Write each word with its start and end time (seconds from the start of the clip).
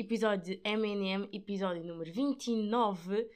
episódio 0.00 0.56
de 0.56 0.60
MNM, 0.64 1.28
episódio 1.32 1.84
número 1.84 2.10
29. 2.10 3.28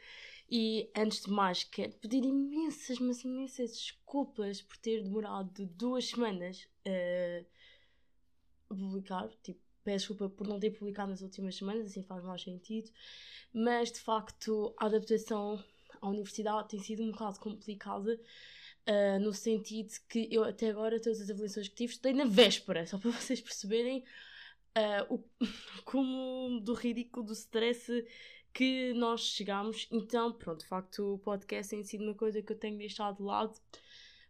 E 0.51 0.91
antes 0.97 1.23
de 1.23 1.31
mais, 1.31 1.65
quero 1.65 1.93
pedir 1.95 2.25
imensas, 2.25 2.99
mas 2.99 3.23
imensas 3.23 3.71
desculpas 3.71 4.63
por 4.63 4.77
ter 4.79 5.03
demorado 5.03 5.67
duas 5.67 6.07
semanas 6.07 6.67
a 6.87 8.75
publicar. 8.75 9.29
Tipo, 9.43 9.61
peço 9.83 10.09
desculpa 10.09 10.35
por 10.35 10.47
não 10.47 10.59
ter 10.59 10.71
publicado 10.71 11.11
nas 11.11 11.21
últimas 11.21 11.57
semanas, 11.57 11.87
assim 11.87 12.03
faz 12.03 12.25
mais 12.25 12.43
sentido. 12.43 12.91
Mas 13.53 13.93
de 13.93 14.01
facto, 14.01 14.75
a 14.79 14.87
adaptação 14.87 15.63
à 16.01 16.09
universidade 16.09 16.69
tem 16.69 16.81
sido 16.81 17.03
um 17.03 17.11
bocado 17.11 17.39
complicada. 17.41 18.19
Uh, 18.87 19.19
no 19.19 19.33
sentido 19.33 19.95
que 20.11 20.29
eu 20.31 20.45
até 20.45 20.69
agora 20.69 21.01
todas 21.01 21.19
as 21.19 21.31
avaliações 21.31 21.69
que 21.69 21.75
tive 21.75 21.93
estudei 21.95 22.13
na 22.13 22.27
véspera, 22.27 22.87
só 22.87 22.99
para 22.99 23.13
vocês 23.19 23.41
perceberem 23.41 24.05
uh, 24.77 25.15
o, 25.15 25.25
como 25.85 26.61
do 26.61 26.75
ridículo, 26.75 27.27
do 27.27 27.33
stress 27.33 28.05
que 28.55 28.95
nós 28.95 29.21
chegámos. 29.21 29.89
Então, 29.91 30.33
pronto, 30.33 30.61
de 30.61 30.67
facto, 30.67 31.15
o 31.15 31.19
podcast 31.19 31.71
tem 31.71 31.83
sido 31.83 32.05
uma 32.05 32.15
coisa 32.15 32.41
que 32.41 32.53
eu 32.53 32.59
tenho 32.59 32.79
deixado 32.79 33.17
de 33.17 33.23
lado, 33.23 33.59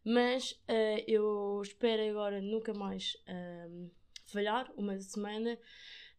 mas 0.03 0.53
uh, 0.53 1.05
eu 1.07 1.61
espero 1.63 2.03
agora 2.11 2.41
nunca 2.41 2.73
mais 2.73 3.17
uh, 3.29 3.91
falhar 4.27 4.73
uma 4.77 4.99
semana, 4.99 5.59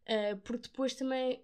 uh, 0.07 0.37
porque 0.43 0.67
depois 0.67 0.93
também 0.93 1.43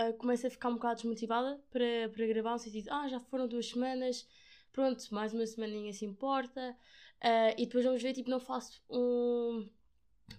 uh, 0.00 0.12
começo 0.14 0.46
a 0.46 0.50
ficar 0.50 0.68
um 0.68 0.74
bocado 0.74 0.96
desmotivada 0.96 1.60
para, 1.70 2.08
para 2.12 2.26
gravar, 2.26 2.52
no 2.52 2.58
sentido, 2.58 2.88
ah, 2.90 3.08
já 3.08 3.20
foram 3.20 3.46
duas 3.46 3.68
semanas. 3.68 4.28
Pronto, 4.72 5.02
mais 5.14 5.32
uma 5.32 5.46
semaninha 5.46 5.92
se 5.92 6.04
importa. 6.04 6.76
e 7.56 7.64
depois 7.64 7.84
vamos 7.84 8.02
ver, 8.02 8.12
tipo, 8.12 8.28
não 8.28 8.40
faço 8.40 8.82
um, 8.90 9.68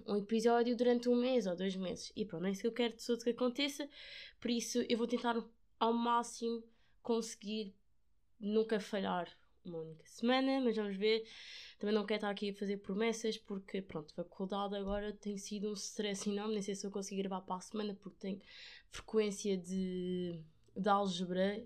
um 0.06 0.16
episódio 0.18 0.76
durante 0.76 1.10
um 1.10 1.16
mês 1.16 1.48
ou 1.48 1.56
dois 1.56 1.76
meses. 1.76 2.12
E 2.16 2.26
pronto, 2.26 2.46
é 2.46 2.52
isso 2.52 2.62
que 2.62 2.68
eu 2.68 2.72
quero 2.72 2.96
de 2.96 3.06
tudo 3.06 3.24
que 3.24 3.30
aconteça. 3.30 3.90
Por 4.40 4.52
isso 4.52 4.84
eu 4.90 4.98
vou 4.98 5.08
tentar 5.08 5.36
ao 5.80 5.94
máximo 5.94 6.64
conseguir 7.02 7.74
nunca 8.40 8.80
falhar 8.80 9.28
uma 9.64 9.80
única 9.80 10.06
semana, 10.06 10.62
mas 10.62 10.76
vamos 10.76 10.96
ver. 10.96 11.28
Também 11.80 11.94
não 11.94 12.06
quero 12.06 12.18
estar 12.20 12.30
aqui 12.30 12.52
a 12.52 12.54
fazer 12.54 12.78
promessas 12.78 13.38
porque, 13.38 13.82
pronto, 13.82 14.14
faculdade 14.14 14.76
agora 14.76 15.12
tem 15.14 15.38
sido 15.38 15.70
um 15.70 15.74
stress 15.74 16.30
enorme. 16.30 16.54
Nem 16.54 16.62
sei 16.62 16.76
se 16.76 16.86
eu 16.86 16.92
consigo 16.92 17.22
gravar 17.22 17.42
para 17.42 17.58
a 17.58 17.62
semana 17.62 17.96
porque 17.96 18.18
tenho 18.20 18.42
frequência 18.90 19.58
de, 19.58 20.40
de 20.76 20.90
álgebra 20.90 21.66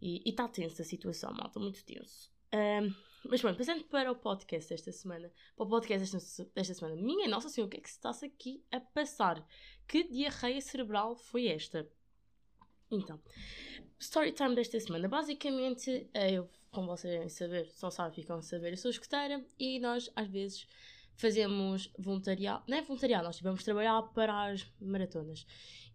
e 0.00 0.22
está 0.28 0.46
tensa 0.46 0.82
a 0.82 0.84
situação, 0.84 1.32
malta, 1.32 1.58
muito 1.58 1.82
tenso. 1.84 2.30
Um, 2.54 2.94
mas 3.28 3.40
bom, 3.40 3.54
passando 3.54 3.84
para 3.84 4.10
o 4.10 4.16
podcast 4.16 4.70
desta 4.70 4.92
semana, 4.92 5.30
para 5.56 5.66
o 5.66 5.68
podcast 5.68 6.12
desta, 6.54 6.74
semana, 6.74 6.96
minha 6.96 7.28
nossa 7.28 7.48
senhora, 7.48 7.68
o 7.68 7.70
que 7.70 7.78
é 7.78 7.80
que 7.80 7.88
se 7.88 7.96
está 7.96 8.10
aqui 8.10 8.64
a 8.70 8.80
passar? 8.80 9.46
Que 9.86 10.04
diarreia 10.04 10.60
cerebral 10.60 11.16
foi 11.16 11.48
esta? 11.48 11.88
Então, 12.90 13.20
story 13.98 14.32
time 14.32 14.54
desta 14.54 14.78
semana. 14.78 15.08
Basicamente, 15.08 16.08
eh, 16.14 16.32
eu, 16.32 16.48
como 16.70 16.86
vocês 16.86 17.12
devem 17.12 17.28
saber, 17.28 17.70
só 17.70 17.90
sabem, 17.90 18.12
ficam 18.14 18.38
a 18.38 18.42
saber, 18.42 18.72
eu 18.72 18.76
sou 18.76 18.90
escuteira 18.90 19.44
e 19.58 19.78
nós 19.80 20.10
às 20.14 20.28
vezes 20.28 20.66
fazemos 21.14 21.90
voluntariado, 21.98 22.64
não 22.68 22.76
é 22.76 22.82
voluntariado, 22.82 23.24
nós 23.24 23.36
tivemos 23.36 23.64
trabalhar 23.64 24.02
para 24.14 24.50
as 24.50 24.70
maratonas. 24.80 25.46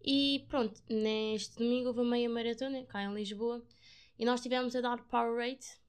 E 0.03 0.45
pronto, 0.49 0.81
neste 0.89 1.57
domingo 1.57 1.89
houve 1.89 2.01
a 2.01 2.03
meia 2.03 2.29
maratona 2.29 2.83
cá 2.85 3.03
em 3.03 3.13
Lisboa 3.13 3.63
e 4.17 4.25
nós 4.25 4.41
tivemos 4.41 4.75
a 4.75 4.81
dar 4.81 5.03
power 5.07 5.37
rate 5.37 5.79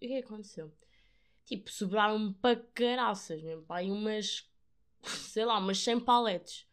e 0.00 0.06
o 0.06 0.08
que 0.08 0.14
é 0.14 0.18
aconteceu? 0.18 0.72
Tipo, 1.52 1.70
sobraram 1.70 2.32
para 2.32 2.56
caraças 2.72 3.42
mesmo, 3.42 3.62
pá, 3.64 3.82
umas, 3.82 4.50
sei 5.04 5.44
lá, 5.44 5.58
umas 5.58 5.78
100 5.78 6.00
paletes 6.00 6.66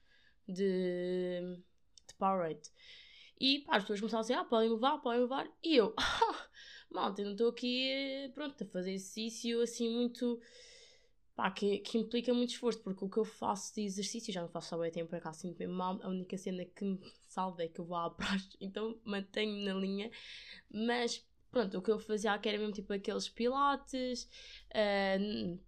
de, 0.48 1.42
de 2.08 2.14
Powerade. 2.18 2.72
E 3.38 3.60
pá, 3.60 3.76
as 3.76 3.84
pessoas 3.84 4.00
começaram 4.00 4.20
a 4.20 4.22
dizer, 4.22 4.34
ah, 4.36 4.46
podem 4.46 4.70
levar, 4.70 5.00
podem 5.00 5.20
levar. 5.20 5.52
E 5.62 5.76
eu, 5.76 5.94
malta, 6.90 7.22
eu 7.22 7.26
não 7.26 7.34
estou 7.34 7.50
aqui, 7.50 8.32
pronto, 8.34 8.64
a 8.64 8.68
fazer 8.68 8.94
exercício 8.94 9.62
assim 9.62 9.94
muito, 9.94 10.40
pá, 11.36 11.52
que, 11.52 11.80
que 11.80 11.98
implica 11.98 12.34
muito 12.34 12.52
esforço, 12.52 12.82
porque 12.82 13.04
o 13.04 13.10
que 13.10 13.18
eu 13.18 13.26
faço 13.26 13.76
de 13.76 13.82
exercício, 13.82 14.32
já 14.32 14.42
não 14.42 14.48
faço 14.48 14.70
só 14.70 14.78
bem 14.78 14.92
tempo 14.92 15.10
para 15.10 15.20
cá, 15.20 15.34
sinto 15.34 15.58
bem 15.58 15.68
mal, 15.68 16.00
a 16.02 16.08
única 16.08 16.38
cena 16.38 16.64
que 16.64 16.86
me 16.86 17.02
salva 17.28 17.64
é 17.64 17.68
que 17.68 17.82
eu 17.82 17.86
vou 17.86 17.98
à 17.98 18.10
praxe, 18.16 18.56
então 18.62 18.98
mantenho-me 19.04 19.66
na 19.66 19.74
linha, 19.74 20.10
mas 20.72 21.28
pronto, 21.52 21.78
o 21.78 21.82
que 21.82 21.92
eu 21.92 22.00
fazia 22.00 22.38
que 22.38 22.50
era 22.50 22.58
mesmo 22.58 22.74
tipo 22.74 22.94
aqueles 22.94 23.28
pilates, 23.30 24.30
uh, 24.72 25.60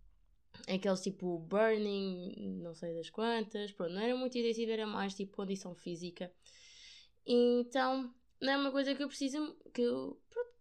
aqueles 0.67 1.01
tipo 1.01 1.39
burning, 1.39 2.59
não 2.61 2.73
sei 2.73 2.95
das 2.95 3.09
quantas, 3.09 3.71
pronto, 3.71 3.93
não 3.93 4.01
era 4.01 4.15
muito 4.15 4.37
intensivo, 4.37 4.71
era 4.71 4.85
mais 4.87 5.13
tipo 5.13 5.35
condição 5.35 5.75
física. 5.75 6.31
Então, 7.25 8.13
não 8.41 8.53
é 8.53 8.57
uma 8.57 8.71
coisa 8.71 8.95
que 8.95 9.03
eu 9.03 9.07
preciso, 9.07 9.55
que 9.73 9.81
eu, 9.81 10.19
pronto, 10.29 10.51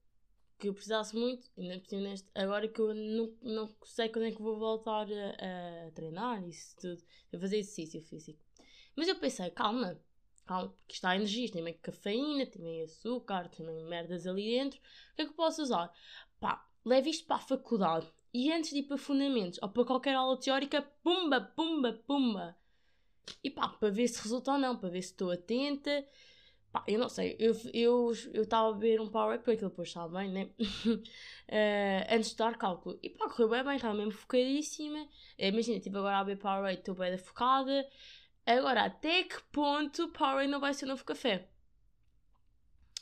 que 0.59 0.69
eu 0.69 0.75
precisasse 0.75 1.17
muito, 1.17 1.51
ainda 1.59 1.83
neste, 1.93 2.29
agora 2.35 2.69
que 2.69 2.81
eu 2.81 2.95
não, 2.95 3.35
não 3.43 3.75
sei 3.85 4.09
quando 4.09 4.27
é 4.27 4.31
que 4.31 4.43
vou 4.43 4.59
voltar 4.59 5.07
a, 5.11 5.87
a 5.89 5.91
treinar, 5.93 6.47
isso 6.47 6.77
tudo, 6.77 7.03
a 7.33 7.39
fazer 7.39 7.59
exercício 7.59 8.03
físico. 8.03 8.39
Mas 8.95 9.09
eu 9.09 9.17
pensei, 9.19 9.51
calma, 9.51 9.99
calma, 10.51 10.69
porque 10.81 10.95
está 10.95 11.15
energia, 11.15 11.51
tem 11.51 11.63
meio 11.63 11.79
cafeína, 11.79 12.45
tem 12.45 12.61
meio 12.61 12.85
açúcar, 12.85 13.49
tem 13.49 13.65
meio 13.65 13.87
merdas 13.89 14.27
ali 14.27 14.51
dentro. 14.51 14.81
O 15.13 15.17
que 15.17 15.23
é 15.23 15.25
que 15.25 15.31
eu 15.31 15.37
posso 15.37 15.63
usar? 15.63 15.93
Pá, 16.41 16.67
leve 16.85 17.11
isto 17.11 17.25
para 17.27 17.37
a 17.37 17.41
faculdade 17.41 18.07
e 18.35 18.53
antes 18.53 18.71
de 18.71 18.79
ir 18.79 18.83
para 18.85 18.99
fundamentos 18.99 19.61
ou 19.63 19.69
para 19.69 19.85
qualquer 19.85 20.15
aula 20.15 20.37
teórica, 20.39 20.83
pumba, 21.05 21.41
pumba, 21.41 21.93
pumba. 22.05 22.57
E 23.45 23.51
pá, 23.51 23.69
para 23.69 23.91
ver 23.91 24.09
se 24.09 24.21
resulta 24.23 24.53
ou 24.53 24.59
não, 24.59 24.77
para 24.77 24.89
ver 24.89 25.03
se 25.03 25.13
estou 25.13 25.31
atenta. 25.31 26.05
Pá, 26.73 26.85
eu 26.87 26.99
não 26.99 27.09
sei, 27.09 27.37
eu 27.39 27.53
estava 27.53 27.73
eu, 27.73 28.13
eu 28.35 28.47
a 28.55 28.79
ver 28.79 29.01
um 29.01 29.09
power 29.09 29.39
porque 29.39 29.53
aquilo 29.53 29.71
depois 29.71 29.89
estava 29.89 30.19
bem, 30.19 30.31
né? 30.31 30.51
uh, 30.59 32.07
antes 32.15 32.31
de 32.31 32.37
dar 32.37 32.57
cálculo. 32.59 32.99
E 33.03 33.11
pá, 33.11 33.29
correu 33.29 33.65
bem, 33.65 33.77
estava 33.77 33.95
mesmo 33.95 34.13
focadíssima. 34.13 35.07
Imagina, 35.39 35.79
tipo, 35.79 35.99
agora 35.99 36.19
a 36.19 36.25
ver 36.25 36.39
power 36.39 36.73
estou 36.75 36.95
bem 36.97 37.17
focada. 37.19 37.87
Agora, 38.59 38.85
até 38.87 39.23
que 39.23 39.41
ponto 39.53 40.09
Powerade 40.09 40.51
não 40.51 40.59
vai 40.59 40.75
ser 40.75 40.85
o 40.85 40.89
novo 40.89 41.05
café? 41.05 41.49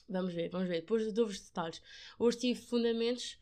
Vamos 0.07 0.35
ver, 0.35 0.51
vamos 0.51 0.69
ver. 0.69 0.81
Depois 0.81 1.11
dou 1.13 1.27
os 1.27 1.41
detalhes. 1.41 1.83
Hoje 2.19 2.39
tive 2.39 2.61
fundamentos, 2.61 3.39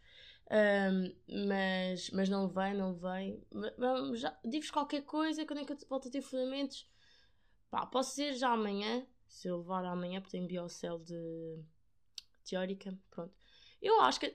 um, 0.49 1.47
mas, 1.49 2.11
mas 2.11 2.29
não 2.29 2.49
vem, 2.49 2.75
não 2.75 2.95
vem. 2.95 3.45
Já, 4.15 4.39
digo-vos 4.45 4.71
qualquer 4.71 5.03
coisa, 5.03 5.45
quando 5.45 5.61
é 5.61 5.65
que 5.65 5.73
eu 5.73 5.79
volto 5.89 6.07
a 6.07 6.11
ter 6.11 6.23
fundamentos? 6.23 6.89
Pá, 7.71 7.85
posso 7.85 8.11
dizer 8.11 8.35
já 8.35 8.51
amanhã, 8.53 9.05
se 9.27 9.49
eu 9.49 9.59
levar 9.59 9.85
amanhã, 9.85 10.21
porque 10.21 10.37
tenho 10.37 10.47
biocel 10.47 11.01
de 11.01 11.59
teórica, 12.45 12.97
pronto. 13.11 13.35
Eu 13.83 14.01
acho 14.01 14.21
que 14.21 14.33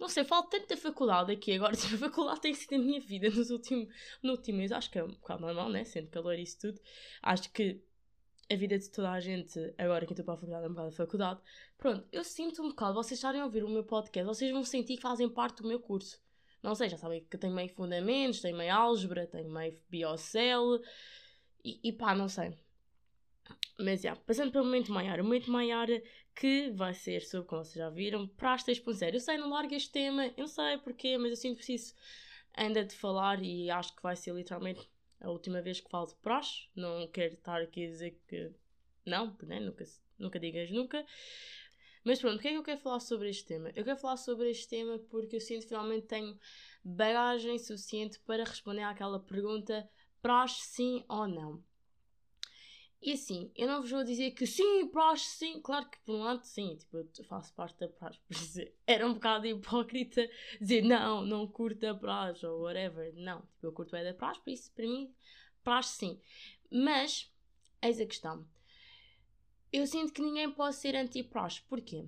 não 0.00 0.08
sei, 0.08 0.24
falo 0.24 0.44
tanto 0.44 0.66
da 0.66 0.76
faculdade 0.78 1.30
aqui 1.30 1.52
agora. 1.52 1.74
A 1.76 1.98
faculdade 1.98 2.40
tem 2.40 2.54
sido 2.54 2.74
a 2.74 2.78
minha 2.78 2.98
vida 2.98 3.28
nos 3.28 3.50
últimos, 3.50 3.88
no 4.22 4.32
último 4.32 4.58
mês. 4.58 4.72
Acho 4.72 4.90
que 4.90 4.98
é 4.98 5.04
um 5.04 5.08
bocado 5.08 5.42
normal, 5.42 5.68
né? 5.68 5.84
Sendo 5.84 6.08
calor 6.08 6.38
e 6.38 6.42
isso 6.42 6.58
tudo. 6.58 6.80
Acho 7.22 7.52
que 7.52 7.82
a 8.50 8.56
vida 8.56 8.78
de 8.78 8.90
toda 8.90 9.10
a 9.10 9.20
gente, 9.20 9.58
agora 9.76 10.06
que 10.06 10.12
estou 10.12 10.24
para 10.24 10.34
a 10.34 10.36
faculdade, 10.38 10.64
é 10.64 10.68
um 10.68 10.70
bocado 10.70 10.88
a 10.88 10.92
faculdade. 10.92 11.40
Pronto, 11.76 12.08
eu 12.10 12.24
sinto 12.24 12.62
um 12.62 12.70
bocado, 12.70 12.94
vocês 12.94 13.18
estarem 13.18 13.42
a 13.42 13.44
ouvir 13.44 13.62
o 13.62 13.68
meu 13.68 13.84
podcast, 13.84 14.26
vocês 14.26 14.50
vão 14.50 14.64
sentir 14.64 14.96
que 14.96 15.02
fazem 15.02 15.28
parte 15.28 15.62
do 15.62 15.68
meu 15.68 15.78
curso. 15.78 16.18
Não 16.62 16.74
sei, 16.74 16.88
já 16.88 16.96
sabem 16.96 17.24
que 17.24 17.36
eu 17.36 17.40
tenho 17.40 17.54
meio 17.54 17.68
fundamentos, 17.68 18.40
tenho 18.40 18.56
meio 18.56 18.74
álgebra, 18.74 19.26
tenho 19.26 19.50
meio 19.50 19.78
biocel. 19.88 20.80
E, 21.62 21.78
e 21.84 21.92
pá, 21.92 22.14
não 22.14 22.28
sei. 22.28 22.54
Mas, 23.78 24.02
já, 24.02 24.16
passando 24.16 24.50
para 24.50 24.62
o 24.62 24.64
momento 24.64 24.92
maior. 24.92 25.20
O 25.20 25.24
momento 25.24 25.50
maior 25.50 25.88
que 26.34 26.70
vai 26.70 26.94
ser 26.94 27.22
sobre, 27.22 27.48
como 27.48 27.64
vocês 27.64 27.76
já 27.76 27.90
viram, 27.90 28.26
Praxe 28.26 28.72
3.0. 28.72 29.14
Eu 29.14 29.20
sei, 29.20 29.36
não 29.36 29.50
largo 29.50 29.74
este 29.74 29.90
tema, 29.90 30.26
eu 30.26 30.32
não 30.38 30.46
sei 30.46 30.78
porquê, 30.78 31.18
mas 31.18 31.30
eu 31.30 31.36
sinto 31.36 31.56
preciso 31.56 31.94
ainda 32.54 32.84
de 32.84 32.94
falar 32.94 33.42
e 33.42 33.70
acho 33.70 33.94
que 33.94 34.02
vai 34.02 34.16
ser 34.16 34.34
literalmente 34.34 34.88
a 35.20 35.30
última 35.30 35.60
vez 35.60 35.80
que 35.80 35.90
falo 35.90 36.06
de 36.06 36.14
Praxe. 36.16 36.68
Não 36.74 37.06
quero 37.08 37.34
estar 37.34 37.60
aqui 37.60 37.84
a 37.84 37.88
dizer 37.88 38.20
que 38.26 38.50
não, 39.04 39.36
né? 39.42 39.60
nunca, 39.60 39.84
nunca 40.18 40.38
digas 40.38 40.70
nunca. 40.70 41.04
Mas 42.02 42.18
pronto, 42.18 42.34
porquê 42.34 42.48
é 42.48 42.50
que 42.52 42.58
eu 42.58 42.62
quero 42.62 42.80
falar 42.80 43.00
sobre 43.00 43.28
este 43.28 43.44
tema? 43.44 43.70
Eu 43.74 43.84
quero 43.84 43.98
falar 43.98 44.16
sobre 44.16 44.50
este 44.50 44.68
tema 44.68 44.98
porque 45.10 45.36
eu 45.36 45.40
sinto 45.40 45.62
que 45.62 45.68
finalmente 45.68 46.06
tenho 46.06 46.38
bagagem 46.82 47.58
suficiente 47.58 48.18
para 48.20 48.44
responder 48.44 48.82
àquela 48.82 49.20
pergunta: 49.20 49.88
praxe 50.22 50.62
sim 50.62 51.04
ou 51.08 51.28
não? 51.28 51.62
E 53.02 53.12
assim, 53.12 53.50
eu 53.56 53.66
não 53.66 53.80
vos 53.80 53.90
vou 53.90 54.04
dizer 54.04 54.32
que 54.32 54.46
sim, 54.46 54.86
praxe 54.88 55.24
sim, 55.24 55.60
claro 55.62 55.88
que 55.88 55.98
por 56.00 56.14
um 56.16 56.22
lado 56.22 56.44
sim, 56.44 56.76
tipo, 56.76 56.98
eu 56.98 57.24
faço 57.24 57.54
parte 57.54 57.78
da 57.80 57.88
praxe, 57.88 58.20
por 58.28 58.34
dizer, 58.34 58.74
era 58.86 59.06
um 59.06 59.14
bocado 59.14 59.46
hipócrita 59.46 60.28
dizer 60.60 60.82
não, 60.82 61.24
não 61.24 61.46
curto 61.46 61.86
a 61.86 61.94
praxe 61.94 62.44
ou 62.44 62.62
whatever, 62.62 63.14
não, 63.14 63.40
tipo, 63.40 63.66
eu 63.66 63.72
curto 63.72 63.96
é 63.96 64.04
da 64.04 64.12
praxe, 64.12 64.40
por 64.40 64.50
isso 64.50 64.70
para 64.72 64.84
mim, 64.86 65.14
praxe 65.64 65.96
sim. 65.96 66.20
Mas, 66.70 67.32
eis 67.82 67.98
a 67.98 68.06
questão, 68.06 68.46
eu 69.72 69.86
sinto 69.86 70.12
que 70.12 70.20
ninguém 70.20 70.50
pode 70.50 70.76
ser 70.76 70.94
anti-praxe, 70.94 71.62
porquê? 71.62 72.06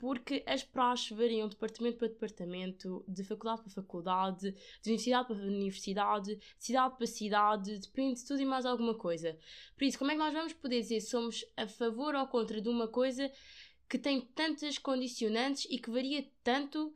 Porque 0.00 0.42
as 0.46 0.64
praxes 0.64 1.14
variam 1.14 1.46
de 1.46 1.54
departamento 1.54 1.98
para 1.98 2.08
departamento, 2.08 3.04
de 3.06 3.22
faculdade 3.22 3.60
para 3.60 3.70
faculdade, 3.70 4.50
de 4.50 4.88
universidade 4.88 5.28
para 5.28 5.36
universidade, 5.36 6.36
de 6.36 6.64
cidade 6.64 6.96
para 6.96 7.06
cidade, 7.06 7.78
depende 7.78 8.20
de 8.20 8.26
tudo 8.26 8.40
e 8.40 8.46
mais 8.46 8.64
alguma 8.64 8.94
coisa. 8.94 9.38
Por 9.76 9.84
isso, 9.84 9.98
como 9.98 10.10
é 10.10 10.14
que 10.14 10.20
nós 10.20 10.32
vamos 10.32 10.54
poder 10.54 10.80
dizer 10.80 11.00
se 11.00 11.10
somos 11.10 11.44
a 11.54 11.68
favor 11.68 12.14
ou 12.14 12.26
contra 12.26 12.62
de 12.62 12.68
uma 12.70 12.88
coisa 12.88 13.30
que 13.86 13.98
tem 13.98 14.22
tantas 14.22 14.78
condicionantes 14.78 15.66
e 15.68 15.78
que 15.78 15.90
varia 15.90 16.26
tanto 16.42 16.94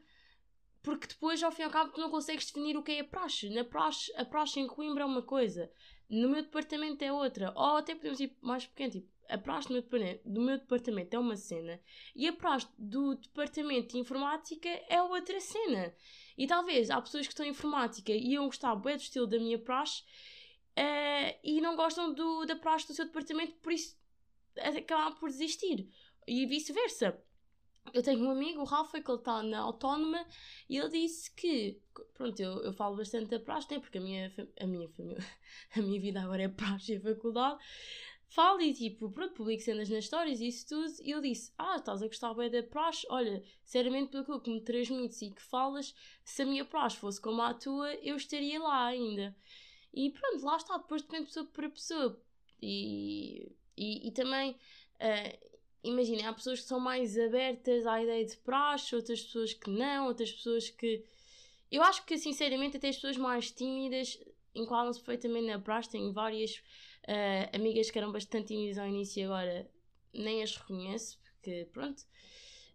porque 0.82 1.06
depois, 1.06 1.42
ao 1.42 1.50
fim 1.50 1.62
e 1.62 1.64
ao 1.64 1.70
cabo, 1.70 1.92
tu 1.92 2.00
não 2.00 2.10
consegues 2.10 2.46
definir 2.46 2.76
o 2.76 2.82
que 2.82 2.92
é 2.92 3.00
a 3.00 3.04
praxe. 3.04 3.48
Na 3.48 3.64
praxe, 3.64 4.12
a 4.16 4.24
praxe 4.24 4.60
em 4.60 4.66
Coimbra 4.66 5.02
é 5.02 5.06
uma 5.06 5.22
coisa, 5.22 5.70
no 6.10 6.28
meu 6.28 6.42
departamento 6.42 7.02
é 7.02 7.10
outra. 7.12 7.52
Ou 7.56 7.76
até 7.76 7.94
podemos 7.94 8.20
ir 8.20 8.36
mais 8.42 8.66
pequeno, 8.66 8.92
tipo, 8.92 9.13
a 9.28 9.38
praxe 9.38 9.68
do 9.68 9.74
meu, 9.74 10.20
do 10.24 10.40
meu 10.40 10.58
departamento 10.58 11.16
é 11.16 11.18
uma 11.18 11.36
cena 11.36 11.80
e 12.14 12.26
a 12.26 12.32
praxe 12.32 12.68
do 12.78 13.14
departamento 13.14 13.94
de 13.94 13.98
informática 13.98 14.68
é 14.88 15.02
outra 15.02 15.40
cena. 15.40 15.94
E 16.36 16.46
talvez 16.46 16.90
há 16.90 17.00
pessoas 17.00 17.26
que 17.26 17.32
estão 17.32 17.46
em 17.46 17.50
informática 17.50 18.12
e 18.12 18.32
iam 18.32 18.46
gostar 18.46 18.74
bem 18.76 18.96
do 18.96 19.02
estilo 19.02 19.26
da 19.26 19.38
minha 19.38 19.58
praxe 19.58 20.02
uh, 20.02 21.38
e 21.42 21.60
não 21.60 21.76
gostam 21.76 22.12
do, 22.12 22.44
da 22.44 22.56
praxe 22.56 22.86
do 22.88 22.94
seu 22.94 23.04
departamento, 23.04 23.54
por 23.62 23.72
isso 23.72 23.96
acabam 24.56 25.14
por 25.18 25.28
desistir. 25.28 25.88
E 26.26 26.46
vice-versa. 26.46 27.18
Eu 27.92 28.02
tenho 28.02 28.24
um 28.24 28.30
amigo, 28.30 28.62
o 28.62 28.64
Rafa, 28.64 29.00
que 29.00 29.10
ele 29.10 29.18
está 29.18 29.42
na 29.42 29.58
autónoma 29.58 30.24
e 30.70 30.78
ele 30.78 30.88
disse 30.88 31.30
que, 31.34 31.78
pronto, 32.14 32.40
eu, 32.40 32.62
eu 32.64 32.72
falo 32.72 32.96
bastante 32.96 33.28
da 33.28 33.38
praxe, 33.38 33.70
né, 33.70 33.78
porque 33.78 33.98
a 33.98 34.00
minha, 34.00 34.32
a 34.58 34.66
minha 34.66 34.88
família, 34.88 35.22
a 35.76 35.82
minha 35.82 36.00
vida 36.00 36.22
agora 36.22 36.44
é 36.44 36.48
praxe 36.48 36.94
e 36.94 37.00
faculdade, 37.00 37.62
falo 38.28 38.60
e 38.60 38.72
tipo, 38.72 39.10
pronto, 39.10 39.34
publico 39.34 39.62
cenas 39.62 39.88
nas 39.88 40.04
histórias 40.04 40.40
e 40.40 40.48
isso 40.48 40.66
tudo. 40.68 40.92
E 41.02 41.10
eu 41.10 41.20
disse: 41.20 41.52
Ah, 41.58 41.76
estás 41.76 42.02
a 42.02 42.06
gostar 42.06 42.34
bem 42.34 42.50
da 42.50 42.62
praxe? 42.62 43.06
Olha, 43.10 43.42
sinceramente, 43.64 44.10
pelo 44.10 44.40
que 44.40 44.50
me 44.50 44.60
transmites 44.60 45.22
e 45.22 45.30
que 45.30 45.42
falas, 45.42 45.94
se 46.24 46.42
a 46.42 46.46
minha 46.46 46.64
praxe 46.64 46.96
fosse 46.96 47.20
como 47.20 47.42
a 47.42 47.54
tua, 47.54 47.94
eu 47.96 48.16
estaria 48.16 48.60
lá 48.60 48.86
ainda. 48.86 49.34
E 49.92 50.10
pronto, 50.10 50.44
lá 50.44 50.56
está, 50.56 50.76
depois 50.76 51.02
depende 51.02 51.22
de 51.22 51.28
pessoa 51.28 51.46
para 51.46 51.70
pessoa. 51.70 52.20
E, 52.60 53.52
e, 53.76 54.08
e 54.08 54.10
também, 54.10 54.52
uh, 54.52 55.48
imaginem, 55.84 56.26
há 56.26 56.32
pessoas 56.32 56.60
que 56.60 56.66
são 56.66 56.80
mais 56.80 57.16
abertas 57.16 57.86
à 57.86 58.02
ideia 58.02 58.24
de 58.24 58.36
praxe, 58.38 58.96
outras 58.96 59.22
pessoas 59.22 59.52
que 59.52 59.70
não, 59.70 60.06
outras 60.06 60.32
pessoas 60.32 60.68
que. 60.70 61.04
Eu 61.70 61.82
acho 61.82 62.04
que, 62.04 62.18
sinceramente, 62.18 62.76
até 62.76 62.88
as 62.88 62.96
pessoas 62.96 63.16
mais 63.16 63.50
tímidas 63.50 64.18
enquadram-se 64.54 65.00
perfeitamente 65.00 65.46
na 65.46 65.58
praxe. 65.58 65.90
Tenho 65.90 66.12
várias 66.12 66.62
Uh, 67.04 67.54
amigas 67.54 67.90
que 67.90 67.98
eram 67.98 68.10
bastante 68.10 68.48
tímidas 68.48 68.78
ao 68.78 68.86
início 68.86 69.20
e 69.20 69.24
agora 69.24 69.70
nem 70.12 70.42
as 70.42 70.56
reconheço, 70.56 71.18
porque 71.20 71.68
pronto. 71.72 72.02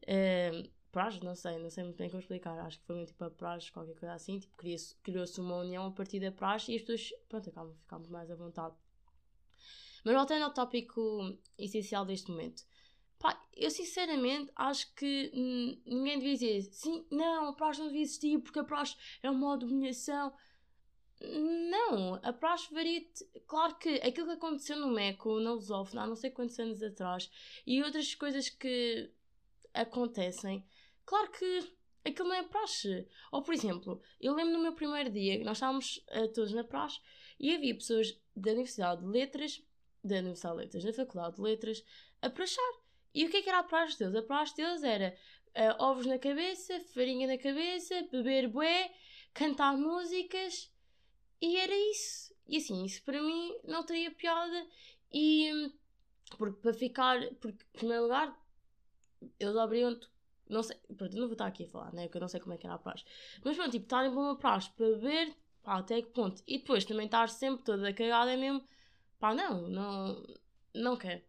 Uh, 0.04 0.70
prazo, 0.92 1.24
não 1.24 1.36
sei, 1.36 1.58
não 1.58 1.70
sei 1.70 1.84
muito 1.84 1.98
bem 1.98 2.10
como 2.10 2.22
explicar. 2.22 2.58
Acho 2.60 2.80
que 2.80 2.86
foi 2.86 2.96
muito 2.96 3.10
tipo 3.10 3.24
a 3.24 3.32
prazo, 3.32 3.72
qualquer 3.72 3.96
coisa 3.96 4.14
assim. 4.14 4.40
Tipo, 4.40 4.56
criou-se 5.04 5.40
uma 5.40 5.58
união 5.58 5.86
a 5.86 5.92
partir 5.92 6.20
da 6.20 6.32
prazo 6.32 6.72
e 6.72 6.76
as 6.76 6.82
pessoas, 6.82 7.14
pronto, 7.28 7.50
acabam 7.50 7.76
ficando 7.76 8.10
mais 8.10 8.30
à 8.30 8.36
vontade. 8.36 8.76
Mas 10.04 10.16
voltando 10.16 10.44
ao 10.44 10.54
tópico 10.54 11.38
essencial 11.58 12.06
deste 12.06 12.32
momento. 12.32 12.64
Pá, 13.18 13.38
eu 13.54 13.70
sinceramente 13.70 14.50
acho 14.56 14.94
que 14.96 15.30
ninguém 15.86 16.18
devia 16.20 16.34
dizer 16.34 16.62
sim, 16.72 17.06
não, 17.12 17.50
a 17.50 17.54
prazo 17.54 17.82
não 17.82 17.88
devia 17.88 18.04
existir 18.04 18.40
porque 18.40 18.60
a 18.60 18.64
prazo 18.64 18.96
é 19.22 19.30
um 19.30 19.38
modo 19.38 19.66
de 19.66 19.74
dominação. 19.74 20.34
Não, 21.22 22.16
a 22.24 22.32
praxe 22.32 22.74
varia. 22.74 23.06
Claro 23.46 23.76
que 23.78 23.96
aquilo 23.96 24.28
que 24.28 24.34
aconteceu 24.34 24.78
no 24.78 24.88
MECO, 24.88 25.40
na 25.40 25.54
Lusófona, 25.54 26.04
há 26.04 26.08
não 26.08 26.16
sei 26.16 26.32
quantos 26.32 26.58
anos 26.60 26.82
atrás, 26.82 27.30
e 27.68 27.84
outras 27.84 28.16
coisas 28.16 28.50
que 28.50 29.12
acontecem, 29.74 30.66
claro 31.06 31.30
que 31.32 31.74
aquilo 32.06 32.30
não 32.30 32.36
é 32.36 32.44
praxe. 32.44 33.06
Ou, 33.32 33.42
por 33.42 33.54
exemplo, 33.54 34.02
eu 34.20 34.34
lembro 34.34 34.54
no 34.54 34.62
meu 34.62 34.74
primeiro 34.74 35.10
dia, 35.10 35.44
nós 35.44 35.58
estávamos 35.58 35.98
uh, 36.16 36.28
todos 36.34 36.54
na 36.54 36.64
praxe 36.64 37.00
e 37.38 37.54
havia 37.54 37.76
pessoas 37.76 38.18
da 38.36 38.52
Universidade 38.52 39.02
de 39.02 39.08
Letras, 39.08 39.62
da 40.02 40.18
Universidade 40.18 40.56
de 40.56 40.64
Letras, 40.64 40.84
da 40.86 40.94
Faculdade 40.94 41.36
de 41.36 41.42
Letras, 41.42 41.86
a 42.22 42.30
praxar. 42.30 42.74
E 43.14 43.26
o 43.26 43.30
que 43.30 43.38
é 43.38 43.42
que 43.42 43.50
era 43.50 43.60
a 43.60 43.64
praxe 43.64 44.00
deles? 44.00 44.16
A 44.16 44.24
praxe 44.24 44.56
deles 44.56 44.84
era 44.84 45.14
uh, 45.50 45.84
ovos 45.84 46.06
na 46.06 46.18
cabeça, 46.18 46.80
farinha 46.94 47.28
na 47.28 47.38
cabeça, 47.38 48.08
beber 48.10 48.48
bué, 48.48 48.90
cantar 49.34 49.78
músicas 49.78 50.72
e 51.42 51.58
era 51.58 51.76
isso. 51.92 52.34
E 52.48 52.58
assim, 52.58 52.84
isso 52.86 53.04
para 53.04 53.22
mim 53.22 53.58
não 53.64 53.84
teria 53.84 54.12
piada. 54.12 54.68
E 55.12 55.72
porque 56.38 56.62
para 56.62 56.74
ficar, 56.74 57.20
porque 57.36 57.64
em 57.74 57.78
primeiro 57.80 58.04
lugar, 58.04 58.38
eles 59.40 59.56
abriam 59.56 60.00
não 60.50 60.64
sei, 60.64 60.76
pronto, 60.98 61.16
não 61.16 61.28
vou 61.28 61.34
estar 61.34 61.46
aqui 61.46 61.64
a 61.64 61.68
falar, 61.68 61.94
né? 61.94 62.04
Porque 62.04 62.18
eu 62.18 62.22
não 62.22 62.28
sei 62.28 62.40
como 62.40 62.54
é 62.54 62.58
que 62.58 62.66
era 62.66 62.76
a 62.76 62.80
praxe. 62.80 63.06
Mas 63.44 63.56
pronto, 63.56 63.72
tipo, 63.72 63.86
estarem 63.86 64.12
para 64.12 64.20
uma 64.20 64.36
praxe 64.36 64.70
para 64.72 64.98
ver, 64.98 65.36
pá, 65.64 65.78
até 65.78 66.02
que 66.02 66.10
ponto. 66.10 66.42
E 66.48 66.58
depois 66.58 66.84
também 66.86 67.06
estar 67.06 67.30
sempre 67.30 67.64
toda 67.64 67.94
cagada 67.94 68.32
é 68.32 68.38
mesmo, 68.38 68.64
pá, 69.20 69.34
não, 69.34 69.68
não, 69.70 70.26
não 70.74 70.98
quero. 70.98 71.22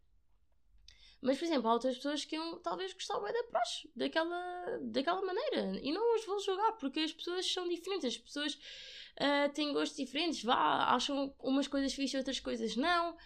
Mas, 1.23 1.39
por 1.39 1.45
exemplo, 1.45 1.69
há 1.69 1.73
outras 1.75 1.97
pessoas 1.97 2.25
que 2.25 2.37
eu, 2.37 2.57
talvez 2.61 2.93
gostavam 2.95 3.31
da 3.31 3.45
praxe, 3.45 3.91
daquela, 3.95 4.79
daquela 4.83 5.21
maneira. 5.21 5.79
E 5.83 5.93
não 5.93 6.15
os 6.15 6.25
vou 6.25 6.39
julgar, 6.41 6.73
porque 6.73 7.01
as 7.01 7.13
pessoas 7.13 7.51
são 7.51 7.69
diferentes. 7.69 8.07
As 8.07 8.19
pessoas 8.19 8.55
uh, 8.55 9.53
têm 9.53 9.73
gostos 9.73 9.99
diferentes, 9.99 10.43
vá, 10.43 10.95
acham 10.95 11.35
umas 11.39 11.69
coisas 11.69 11.93
fixas, 11.93 12.21
outras 12.21 12.41
coisas 12.41 12.75
não. 12.75 13.17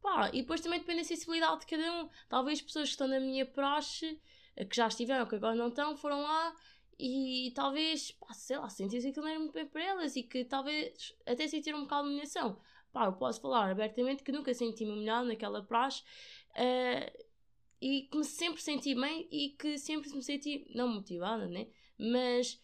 Pá, 0.00 0.30
e 0.32 0.42
depois 0.42 0.60
também 0.60 0.78
depende 0.78 1.00
da 1.00 1.08
sensibilidade 1.08 1.60
de 1.60 1.66
cada 1.66 1.92
um. 1.92 2.08
Talvez 2.28 2.62
pessoas 2.62 2.88
que 2.88 2.92
estão 2.92 3.08
na 3.08 3.18
minha 3.18 3.44
praxe, 3.44 4.20
ah, 4.58 4.64
que 4.64 4.76
já 4.76 4.86
estiveram, 4.86 5.26
que 5.26 5.34
agora 5.34 5.56
não 5.56 5.68
estão, 5.68 5.96
foram 5.96 6.22
lá 6.22 6.54
e 6.98 7.52
talvez, 7.54 8.12
pá, 8.12 8.32
sei 8.32 8.58
lá, 8.58 8.68
sentiram 8.68 9.08
aquilo 9.08 9.24
não 9.24 9.30
era 9.30 9.40
muito 9.40 9.52
bem 9.52 9.66
para 9.66 9.82
elas 9.82 10.14
e 10.16 10.22
que 10.22 10.44
talvez 10.44 11.14
até 11.26 11.48
sentiram 11.48 11.78
um 11.80 11.82
bocado 11.82 12.04
de 12.04 12.10
humilhação. 12.10 12.60
Pá, 12.92 13.06
eu 13.06 13.12
posso 13.14 13.40
falar 13.40 13.70
abertamente 13.70 14.22
que 14.22 14.30
nunca 14.30 14.54
senti-me 14.54 14.92
humilhado 14.92 15.26
naquela 15.26 15.62
praxe 15.62 16.02
uh, 16.50 17.23
e 17.84 18.08
que 18.10 18.16
me 18.16 18.24
sempre 18.24 18.62
senti 18.62 18.94
bem 18.94 19.28
e 19.30 19.50
que 19.50 19.76
sempre 19.76 20.10
me 20.10 20.22
senti, 20.22 20.66
não 20.74 20.88
motivada, 20.88 21.46
né? 21.46 21.66
Mas 21.98 22.58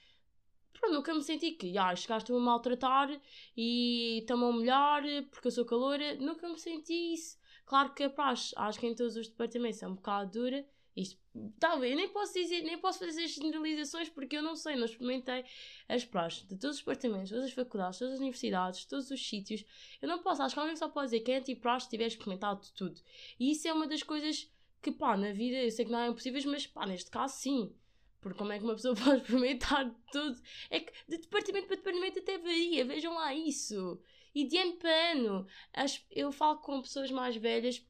pronto, 0.73 0.95
nunca 0.95 1.15
me 1.15 1.23
senti 1.23 1.51
que, 1.53 1.77
ah, 1.77 1.95
chegaste-me 1.95 2.39
a 2.39 2.41
maltratar 2.41 3.21
e 3.55 4.21
estão-me 4.21 4.45
a 4.45 4.47
humilhar 4.47 5.03
porque 5.31 5.49
eu 5.49 5.51
sou 5.51 5.67
caloura, 5.67 6.15
nunca 6.15 6.49
me 6.49 6.59
senti 6.59 7.13
isso. 7.13 7.39
Claro 7.67 7.93
que 7.93 8.05
a 8.05 8.09
praxe, 8.09 8.55
acho 8.57 8.81
que 8.81 8.87
em 8.87 8.95
todos 8.95 9.15
os 9.15 9.29
departamentos 9.29 9.83
é 9.83 9.89
um 9.89 9.95
bocado 9.95 10.31
dura, 10.31 10.67
isto, 10.97 11.19
talvez, 11.59 11.95
nem 11.95 12.09
posso 12.09 12.33
dizer, 12.33 12.63
nem 12.63 12.79
posso 12.79 13.01
fazer 13.01 13.27
generalizações 13.27 14.09
porque 14.09 14.39
eu 14.39 14.43
não 14.43 14.57
sei, 14.57 14.75
não 14.75 14.87
experimentei 14.87 15.45
as 15.87 16.03
praxes 16.03 16.49
de 16.49 16.57
todos 16.57 16.79
os 16.79 16.83
departamentos, 16.83 17.29
todas 17.29 17.45
as 17.45 17.53
faculdades, 17.53 17.99
todas 17.99 18.15
as 18.15 18.21
universidades, 18.21 18.87
todos 18.87 19.11
os 19.11 19.29
sítios. 19.29 19.67
Eu 20.01 20.09
não 20.09 20.23
posso, 20.23 20.43
acho 20.43 20.55
que 20.55 20.61
alguém 20.61 20.77
só 20.77 20.89
pode 20.89 21.09
dizer 21.09 21.21
que 21.21 21.31
é 21.31 21.37
anti-praxe 21.37 21.91
tiver 21.91 22.07
experimentado 22.07 22.67
tudo. 22.75 22.99
E 23.39 23.53
isso 23.53 23.69
é 23.69 23.73
uma 23.75 23.87
das 23.87 24.03
coisas 24.03 24.51
que, 24.83 24.93
pá, 24.93 25.17
na 25.17 25.33
vida 25.33 25.57
eu 25.57 25.71
sei 25.71 25.85
que 25.85 25.91
não 25.91 25.99
é 26.01 26.09
impossível, 26.09 26.43
mas, 26.51 26.67
pá, 26.67 26.87
neste 26.87 27.11
caso 27.11 27.37
sim. 27.37 27.75
Porque 28.21 28.39
como 28.39 28.53
é 28.53 28.59
que 28.59 28.65
uma 28.65 28.75
pessoa 28.75 28.95
pode 28.97 29.23
experimentar 29.23 29.91
tudo? 30.13 30.41
É 30.69 30.81
que 30.81 30.93
de 31.09 31.19
departamento 31.19 31.67
para 31.67 31.77
departamento 31.77 32.19
até 32.19 32.39
varia, 32.39 32.85
vejam 32.85 33.15
lá 33.15 33.35
isso. 33.35 34.01
E 34.35 34.47
de 34.47 34.57
ano 34.59 34.75
para 34.75 35.13
ano, 35.13 35.47
as, 35.73 36.05
eu 36.11 36.31
falo 36.31 36.59
com 36.59 36.83
pessoas 36.83 37.11
mais 37.11 37.37
velhas 37.37 37.85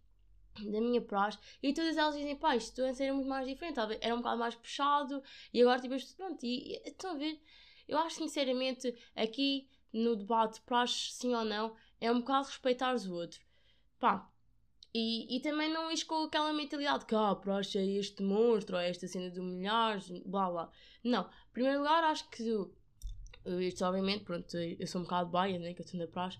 da 0.58 0.80
minha 0.80 1.00
praxe 1.00 1.38
e 1.62 1.72
todas 1.72 1.96
elas 1.96 2.16
dizem, 2.16 2.36
pá, 2.36 2.56
isto 2.56 2.82
antes 2.82 3.00
era 3.00 3.12
muito 3.14 3.28
mais 3.28 3.46
diferente, 3.46 3.78
era 4.00 4.14
um 4.14 4.18
bocado 4.18 4.38
mais 4.38 4.54
puxado 4.54 5.22
e 5.52 5.62
agora 5.62 5.80
tipo, 5.80 5.94
pronto, 6.16 6.44
e, 6.44 6.74
e 6.74 6.88
estão 6.88 7.12
a 7.12 7.14
ver? 7.14 7.40
Eu 7.86 7.98
acho 7.98 8.16
sinceramente 8.16 8.94
aqui 9.14 9.68
no 9.92 10.16
debate 10.16 10.60
praxe 10.62 11.12
sim 11.12 11.34
ou 11.34 11.44
não 11.44 11.76
é 12.00 12.10
um 12.10 12.20
bocado 12.20 12.46
respeitar 12.48 12.94
os 12.94 13.06
outros. 13.06 13.40
Pá, 13.98 14.29
e, 14.94 15.36
e 15.36 15.40
também 15.40 15.72
não 15.72 15.90
is 15.90 16.02
com 16.02 16.24
aquela 16.24 16.52
mentalidade 16.52 17.06
que, 17.06 17.14
ah, 17.14 17.34
praxe 17.34 17.78
é 17.78 17.86
este 17.86 18.22
monstro, 18.22 18.76
ou 18.76 18.82
é 18.82 18.90
esta 18.90 19.06
cena 19.06 19.30
de 19.30 19.40
milhares, 19.40 20.08
blá 20.26 20.50
blá. 20.50 20.70
Não. 21.04 21.22
Em 21.22 21.52
primeiro 21.52 21.78
lugar, 21.78 22.04
acho 22.04 22.28
que 22.30 22.42
isto 23.60 23.84
obviamente, 23.84 24.24
pronto, 24.24 24.56
eu 24.56 24.86
sou 24.86 25.00
um 25.00 25.04
bocado 25.04 25.30
baia, 25.30 25.58
né, 25.58 25.74
que 25.74 25.80
eu 25.80 25.84
estou 25.84 26.00
na 26.00 26.06
praxe. 26.06 26.38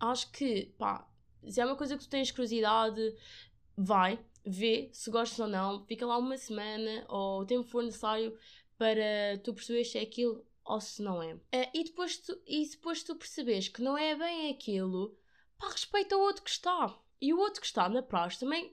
Acho 0.00 0.30
que, 0.30 0.74
pá, 0.78 1.08
se 1.46 1.60
é 1.60 1.64
uma 1.64 1.76
coisa 1.76 1.96
que 1.96 2.04
tu 2.04 2.08
tens 2.08 2.30
curiosidade, 2.30 3.14
vai, 3.76 4.18
vê 4.44 4.90
se 4.92 5.10
gostas 5.10 5.38
ou 5.38 5.48
não, 5.48 5.84
fica 5.86 6.06
lá 6.06 6.18
uma 6.18 6.36
semana 6.36 7.04
ou 7.08 7.40
o 7.40 7.46
tempo 7.46 7.68
for 7.68 7.82
necessário 7.82 8.36
para 8.76 9.38
tu 9.42 9.54
perceberes 9.54 9.90
se 9.90 9.98
é 9.98 10.02
aquilo 10.02 10.44
ou 10.64 10.80
se 10.80 11.02
não 11.02 11.22
é. 11.22 11.34
Uh, 11.34 11.70
e, 11.74 11.84
depois 11.84 12.18
tu, 12.18 12.38
e 12.46 12.68
depois 12.68 13.02
tu 13.02 13.16
percebes 13.16 13.68
que 13.68 13.82
não 13.82 13.96
é 13.96 14.14
bem 14.14 14.50
aquilo, 14.50 15.16
pá, 15.56 15.68
respeita 15.68 16.16
o 16.16 16.20
outro 16.20 16.42
que 16.42 16.50
está. 16.50 16.96
E 17.20 17.32
o 17.32 17.38
outro 17.38 17.60
que 17.60 17.66
está 17.66 17.88
na 17.88 18.02
praxe 18.02 18.40
também. 18.40 18.72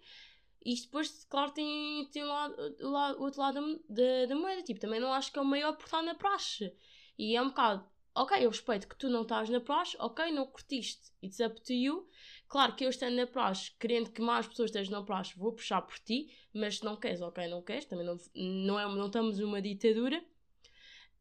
Isto 0.65 0.85
depois, 0.85 1.25
claro, 1.25 1.51
tem, 1.51 2.07
tem 2.11 2.23
o, 2.23 2.27
lado, 2.27 2.75
o, 2.81 2.89
lado, 2.89 3.19
o 3.19 3.23
outro 3.23 3.39
lado 3.39 3.81
da, 3.87 4.25
da, 4.27 4.35
moeda. 4.35 4.63
Tipo, 4.63 4.79
também 4.79 4.99
não 4.99 5.13
acho 5.13 5.31
que 5.31 5.37
é 5.37 5.41
o 5.41 5.45
maior 5.45 5.73
por 5.73 5.85
estar 5.85 6.01
na 6.01 6.15
praxe. 6.15 6.73
E 7.17 7.35
é 7.35 7.41
um 7.41 7.49
bocado, 7.49 7.87
ok, 8.15 8.43
eu 8.43 8.49
respeito 8.49 8.87
que 8.87 8.95
tu 8.95 9.09
não 9.09 9.21
estás 9.23 9.49
na 9.49 9.59
praxe, 9.59 9.95
ok, 9.99 10.31
não 10.31 10.47
curtiste, 10.47 11.11
it's 11.21 11.39
up 11.39 11.59
to 11.61 11.73
you. 11.73 12.07
Claro 12.47 12.75
que 12.75 12.85
eu 12.85 12.89
estando 12.89 13.15
na 13.15 13.27
praxe, 13.27 13.71
querendo 13.79 14.11
que 14.11 14.21
mais 14.21 14.47
pessoas 14.47 14.69
estejam 14.69 14.99
na 14.99 15.05
praxe, 15.05 15.37
vou 15.37 15.51
puxar 15.53 15.81
por 15.81 15.99
ti, 15.99 16.33
mas 16.53 16.77
se 16.77 16.85
não 16.85 16.95
queres, 16.95 17.21
ok, 17.21 17.47
não 17.47 17.61
queres, 17.61 17.85
também 17.85 18.05
não, 18.05 18.17
não, 18.33 18.79
é, 18.79 18.85
não 18.95 19.07
estamos 19.07 19.39
numa 19.39 19.61
ditadura. 19.61 20.23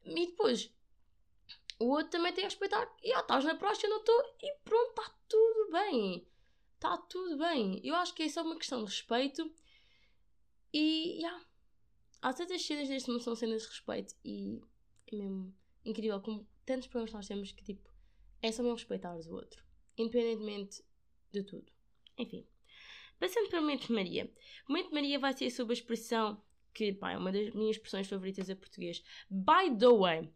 E 0.04 0.26
depois, 0.26 0.73
o 1.78 1.87
outro 1.90 2.11
também 2.11 2.33
tem 2.33 2.45
a 2.45 2.49
respeitar. 2.49 2.88
E 3.02 3.12
ah, 3.12 3.21
estás 3.21 3.45
na 3.45 3.54
praxe, 3.54 3.85
eu 3.87 3.90
não 3.90 3.99
estou, 3.99 4.23
e 4.40 4.54
pronto, 4.64 4.90
está 4.90 5.14
tudo 5.28 5.71
bem. 5.73 6.26
Está 6.85 6.99
tudo 6.99 7.38
bem. 7.38 7.81
Eu 7.83 7.95
acho 7.95 8.12
que 8.14 8.25
é 8.25 8.29
só 8.29 8.43
uma 8.43 8.59
questão 8.59 8.85
de 8.85 8.91
respeito. 8.91 9.50
E. 10.71 11.17
Yeah, 11.17 11.43
há 12.21 12.31
tantas 12.35 12.61
cenas 12.61 12.91
neste 12.91 13.11
mundo 13.11 13.23
são 13.23 13.35
cenas 13.35 13.62
de 13.62 13.69
respeito 13.69 14.14
e 14.23 14.61
é 15.11 15.17
mesmo 15.17 15.57
incrível 15.83 16.21
como 16.21 16.47
tantos 16.67 16.87
problemas 16.88 17.14
nós 17.14 17.26
temos 17.26 17.53
que, 17.53 17.64
tipo, 17.64 17.91
é 18.43 18.53
só 18.53 18.62
mesmo 18.62 18.76
respeitar 18.76 19.17
o 19.17 19.33
outro, 19.33 19.64
independentemente 19.97 20.85
de 21.33 21.43
tudo. 21.43 21.73
Enfim, 22.19 22.47
passando 23.19 23.49
para 23.49 23.61
o 23.61 23.62
Momento 23.62 23.87
de 23.87 23.93
Maria. 23.95 24.31
O 24.69 24.73
Momento 24.73 24.88
de 24.88 24.95
Maria 24.95 25.19
vai 25.19 25.33
ser 25.33 25.49
sobre 25.49 25.73
a 25.73 25.79
expressão 25.79 26.45
que, 26.75 26.93
pá, 26.93 27.12
é 27.12 27.17
uma 27.17 27.33
das 27.33 27.55
minhas 27.55 27.76
expressões 27.76 28.09
favoritas 28.09 28.50
a 28.50 28.57
português. 28.57 29.03
By 29.31 29.75
the 29.79 29.88
way, 29.88 30.31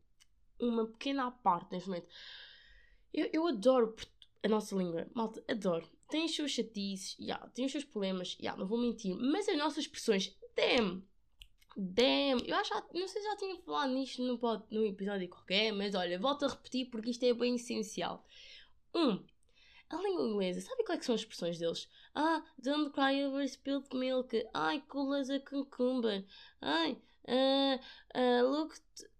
uma 0.59 0.87
pequena 0.87 1.31
parte 1.31 1.73
neste 1.73 1.91
momento. 1.91 2.09
Eu, 3.13 3.29
eu 3.35 3.47
adoro 3.47 3.95
a 4.45 4.49
nossa 4.49 4.75
língua, 4.77 5.07
malta, 5.15 5.43
adoro. 5.49 5.89
Tem 6.09 6.25
os 6.25 6.35
seus 6.35 6.51
chatices, 6.53 7.17
yeah, 7.19 7.47
tem 7.49 7.65
os 7.65 7.73
seus 7.73 7.85
problemas, 7.85 8.37
yeah, 8.41 8.59
não 8.59 8.67
vou 8.67 8.79
mentir, 8.79 9.15
mas 9.17 9.49
as 9.49 9.57
nossas 9.59 9.85
expressões, 9.85 10.37
damn, 10.57 11.03
Damn, 11.81 12.45
eu 12.45 12.57
acho, 12.57 12.75
não 12.93 13.07
sei 13.07 13.23
se 13.23 13.29
já 13.29 13.37
tinha 13.37 13.57
falado 13.63 13.93
nisto 13.93 14.21
num, 14.21 14.37
num 14.69 14.85
episódio 14.85 15.29
qualquer, 15.29 15.71
mas 15.73 15.95
olha, 15.95 16.19
volto 16.19 16.45
a 16.45 16.49
repetir 16.49 16.91
porque 16.91 17.11
isto 17.11 17.23
é 17.25 17.33
bem 17.33 17.55
essencial. 17.55 18.27
Um, 18.93 19.25
a 19.89 19.97
língua 19.97 20.27
inglesa, 20.27 20.61
sabe 20.61 20.83
quais 20.83 21.05
são 21.05 21.15
as 21.15 21.21
expressões 21.21 21.57
deles? 21.57 21.89
Ah, 22.17 22.43
don't 22.59 22.91
cry 22.91 23.25
over 23.25 23.47
spilled 23.49 23.87
milk. 23.95 24.35
Ai, 24.53 24.83
cool 24.89 25.13
as 25.13 25.31
a 25.31 25.39
cucumber. 25.39 26.27
Ai, 26.61 26.99
uh, 27.29 27.79
uh, 28.19 28.51
look, 28.51 28.75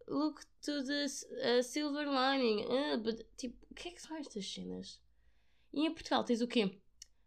look 0.09 0.45
to 0.61 0.83
the 0.83 1.05
uh, 1.05 1.63
silver 1.63 2.07
lining. 2.07 2.65
Uh, 2.65 2.99
but, 2.99 3.25
tipo, 3.37 3.57
o 3.71 3.75
que 3.75 3.89
é 3.89 3.93
que 3.93 4.03
são 4.03 4.17
estas 4.17 4.45
cenas? 4.45 5.01
E 5.79 5.87
em 5.87 5.95
Portugal 5.95 6.25
tens 6.25 6.41
o 6.41 6.49
quê? 6.49 6.77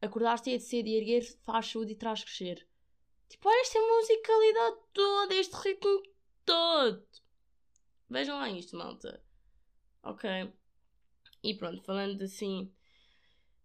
Acordar-te 0.02 0.54
é 0.54 0.58
de 0.58 0.64
cedo 0.64 0.88
e 0.88 0.98
erguer 0.98 1.24
faz 1.42 1.68
saúde 1.68 1.94
e 1.94 1.96
traz 1.96 2.22
crescer. 2.22 2.68
Tipo, 3.30 3.48
olha 3.48 3.62
esta 3.62 3.80
musicalidade 3.80 4.76
toda, 4.92 5.36
este 5.36 5.56
ritmo 5.56 6.04
todo. 6.44 7.08
Vejam 8.10 8.36
lá 8.36 8.50
isto, 8.50 8.76
malta. 8.76 9.24
Ok. 10.04 10.30
E 11.42 11.54
pronto, 11.56 11.82
falando 11.82 12.22
assim, 12.24 12.70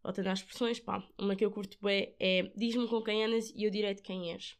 voltando 0.04 0.28
às 0.28 0.38
expressões, 0.38 0.78
pá, 0.78 1.04
uma 1.18 1.34
que 1.34 1.44
eu 1.44 1.50
curto 1.50 1.76
bem 1.82 2.14
é 2.20 2.44
diz-me 2.54 2.86
com 2.86 3.02
quem 3.02 3.24
andas 3.24 3.50
e 3.56 3.64
eu 3.64 3.72
direi 3.72 3.92
de 3.92 4.02
quem 4.02 4.32
és. 4.34 4.56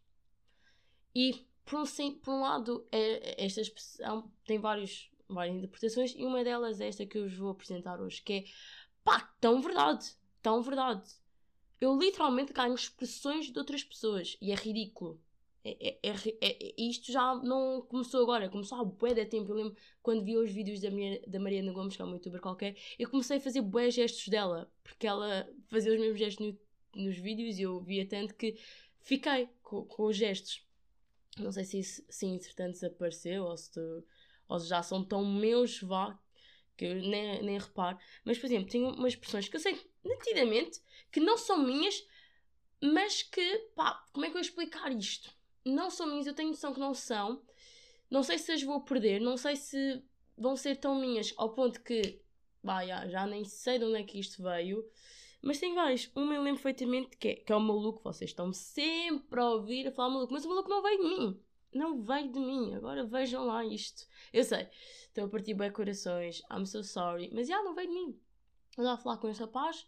E 1.14 1.46
por 1.64 1.82
um, 1.82 2.18
por 2.18 2.34
um 2.34 2.40
lado, 2.40 2.84
é, 2.90 3.44
esta 3.44 3.60
expressão 3.60 4.28
tem 4.44 4.58
vários, 4.58 5.08
várias 5.28 5.54
interpretações 5.54 6.16
e 6.16 6.24
uma 6.24 6.42
delas 6.42 6.80
é 6.80 6.88
esta 6.88 7.06
que 7.06 7.16
eu 7.16 7.28
vos 7.28 7.38
vou 7.38 7.50
apresentar 7.50 8.00
hoje, 8.00 8.20
que 8.22 8.32
é 8.32 8.44
pá, 9.06 9.20
tão 9.40 9.62
verdade, 9.62 10.04
tão 10.42 10.60
verdade. 10.60 11.08
Eu 11.80 11.96
literalmente 11.96 12.52
ganho 12.52 12.74
expressões 12.74 13.52
de 13.52 13.56
outras 13.56 13.84
pessoas 13.84 14.36
e 14.42 14.50
é 14.50 14.54
ridículo. 14.56 15.22
É, 15.64 15.98
é, 16.02 16.10
é, 16.10 16.36
é 16.40 16.74
isto 16.76 17.12
já 17.12 17.36
não 17.36 17.82
começou 17.82 18.22
agora, 18.22 18.48
começou 18.48 18.78
há 18.80 18.84
bué 18.84 19.14
de 19.14 19.24
tempo. 19.26 19.52
Eu 19.52 19.56
lembro 19.56 19.76
quando 20.02 20.24
vi 20.24 20.36
os 20.36 20.50
vídeos 20.50 20.80
da, 20.80 20.90
minha, 20.90 21.20
da 21.24 21.38
Mariana 21.38 21.72
Gomes, 21.72 21.94
que 21.94 22.02
é 22.02 22.04
uma 22.04 22.16
youtuber 22.16 22.40
qualquer, 22.40 22.76
eu 22.98 23.08
comecei 23.08 23.36
a 23.36 23.40
fazer 23.40 23.62
bué 23.62 23.90
gestos 23.90 24.26
dela, 24.26 24.68
porque 24.82 25.06
ela 25.06 25.48
fazia 25.68 25.92
os 25.92 26.00
mesmos 26.00 26.18
gestos 26.18 26.44
no, 26.44 27.02
nos 27.04 27.16
vídeos 27.16 27.58
e 27.60 27.62
eu 27.62 27.80
via 27.80 28.08
tanto 28.08 28.34
que 28.34 28.56
fiquei 28.98 29.48
com, 29.62 29.84
com 29.84 30.06
os 30.06 30.16
gestos. 30.16 30.66
Não 31.38 31.52
sei 31.52 31.64
se 31.64 31.78
isso, 31.78 32.04
se 32.08 32.26
entretanto 32.26 32.72
desapareceu 32.72 33.44
ou 33.44 33.56
se, 33.56 33.78
ou 34.48 34.58
se 34.58 34.68
já 34.68 34.82
são 34.82 35.04
tão 35.04 35.24
meus, 35.24 35.80
vá, 35.80 36.18
que 36.76 36.84
eu 36.84 36.94
nem, 36.94 37.42
nem 37.42 37.58
reparo. 37.58 37.98
Mas, 38.24 38.38
por 38.38 38.46
exemplo, 38.46 38.70
tenho 38.70 38.88
umas 38.90 39.12
expressões 39.12 39.48
que 39.48 39.56
eu 39.56 39.60
sei 39.60 39.80
nitidamente 40.04 40.80
que 41.10 41.20
não 41.20 41.36
são 41.36 41.58
minhas, 41.58 42.06
mas 42.82 43.22
que, 43.22 43.58
pá, 43.74 44.04
como 44.12 44.26
é 44.26 44.30
que 44.30 44.36
eu 44.36 44.40
explicar 44.40 44.92
isto? 44.92 45.34
Não 45.64 45.90
são 45.90 46.06
minhas, 46.06 46.26
eu 46.26 46.34
tenho 46.34 46.50
noção 46.50 46.72
que 46.72 46.80
não 46.80 46.94
são. 46.94 47.42
Não 48.10 48.22
sei 48.22 48.38
se 48.38 48.52
as 48.52 48.62
vou 48.62 48.80
perder, 48.82 49.20
não 49.20 49.36
sei 49.36 49.56
se 49.56 50.02
vão 50.36 50.56
ser 50.56 50.76
tão 50.76 50.94
minhas 51.00 51.32
ao 51.36 51.52
ponto 51.52 51.82
que, 51.82 52.20
pá, 52.62 52.86
já, 52.86 53.08
já 53.08 53.26
nem 53.26 53.44
sei 53.44 53.78
de 53.78 53.84
onde 53.84 53.96
é 54.00 54.04
que 54.04 54.20
isto 54.20 54.42
veio. 54.42 54.88
Mas 55.42 55.58
tem 55.58 55.74
vários. 55.74 56.10
Uma 56.14 56.34
eu 56.34 56.42
lembro 56.42 56.62
perfeitamente 56.62 57.16
que 57.16 57.28
é, 57.28 57.34
que 57.36 57.52
é 57.52 57.56
o 57.56 57.60
maluco. 57.60 58.02
Vocês 58.02 58.30
estão 58.30 58.52
sempre 58.52 59.40
a 59.40 59.50
ouvir 59.50 59.88
a 59.88 59.92
falar 59.92 60.10
maluco, 60.10 60.32
mas 60.32 60.44
o 60.44 60.48
maluco 60.48 60.68
não 60.68 60.82
veio 60.82 60.98
de 60.98 61.04
mim. 61.04 61.40
Não 61.76 62.02
veio 62.02 62.32
de 62.32 62.38
mim. 62.38 62.74
Agora 62.74 63.04
vejam 63.04 63.44
lá 63.44 63.64
isto. 63.64 64.06
Eu 64.32 64.44
sei, 64.44 64.68
estou 65.08 65.26
a 65.26 65.28
partir 65.28 65.54
bem 65.54 65.70
corações. 65.70 66.42
I'm 66.50 66.66
so 66.66 66.82
sorry. 66.82 67.30
Mas 67.32 67.48
já, 67.48 67.62
não 67.62 67.74
veio 67.74 67.88
de 67.88 67.94
mim. 67.94 68.20
Eu 68.76 68.82
estava 68.82 68.94
a 68.94 69.02
falar 69.02 69.16
com 69.18 69.28
esse 69.28 69.40
rapaz 69.40 69.86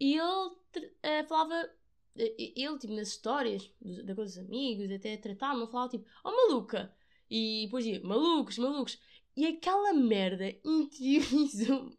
e 0.00 0.14
ele 0.16 0.22
uh, 0.26 1.28
falava, 1.28 1.70
ele, 2.14 2.78
tipo, 2.78 2.94
nas 2.94 3.08
histórias 3.08 3.70
da 3.80 4.14
coisa 4.14 4.40
dos 4.40 4.48
amigos, 4.48 4.90
até 4.90 5.16
tratar-me, 5.16 5.66
falava 5.66 5.90
tipo, 5.90 6.06
oh 6.24 6.30
maluca! 6.30 6.94
E 7.30 7.64
depois 7.64 7.84
dizia, 7.84 8.00
malucos, 8.06 8.58
malucos! 8.58 8.98
E 9.36 9.46
aquela 9.46 9.92
merda 9.92 10.48
interiorizou-me 10.64 11.96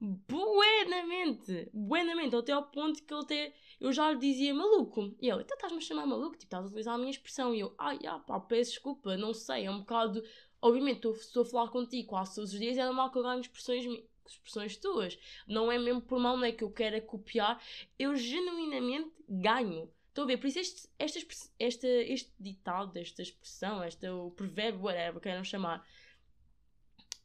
buenamente, 0.00 1.70
buenamente, 1.72 2.36
até 2.36 2.52
ao 2.52 2.64
ponto 2.64 3.02
que 3.02 3.12
ele 3.12 3.22
até, 3.22 3.54
eu 3.80 3.92
já 3.92 4.10
lhe 4.10 4.18
dizia 4.18 4.54
maluco. 4.54 5.14
E 5.20 5.28
ele, 5.28 5.42
então 5.42 5.56
estás-me 5.56 5.78
a 5.78 5.80
chamar 5.80 6.06
maluco? 6.06 6.32
Tipo, 6.32 6.44
estás 6.44 6.64
a 6.64 6.68
utilizar 6.68 6.94
a 6.94 6.98
minha 6.98 7.10
expressão. 7.10 7.54
E 7.54 7.60
eu, 7.60 7.74
ai, 7.78 7.98
ah, 8.06 8.18
pá, 8.18 8.38
peço 8.40 8.72
desculpa, 8.72 9.16
não 9.16 9.32
sei, 9.32 9.66
é 9.66 9.70
um 9.70 9.80
bocado. 9.80 10.22
Obviamente, 10.60 11.06
estou 11.08 11.42
a 11.42 11.46
falar 11.46 11.68
contigo 11.68 12.08
quase 12.08 12.34
todos 12.34 12.52
os 12.52 12.58
dias, 12.58 12.76
é 12.78 12.84
normal 12.84 13.10
que 13.10 13.18
eu 13.18 13.22
ganhe 13.22 13.40
expressões 13.40 13.84
expressões 14.28 14.76
tuas. 14.76 15.18
Não 15.46 15.70
é 15.70 15.78
mesmo 15.78 16.00
por 16.00 16.18
mal, 16.18 16.36
não 16.36 16.44
é 16.44 16.52
que 16.52 16.64
eu 16.64 16.70
quero 16.70 17.00
copiar, 17.02 17.62
eu 17.98 18.16
genuinamente 18.16 19.12
ganho. 19.28 19.90
Estão 20.08 20.24
a 20.24 20.26
ver? 20.26 20.38
Por 20.38 20.46
isso 20.46 20.58
este, 20.58 20.88
esta, 20.98 21.18
esta, 21.58 21.86
este 21.86 22.32
ditado, 22.40 22.96
esta 22.98 23.22
expressão, 23.22 23.84
este, 23.84 24.08
o 24.08 24.30
provérbio, 24.30 24.82
whatever, 24.82 25.20
queiram 25.20 25.44
chamar, 25.44 25.86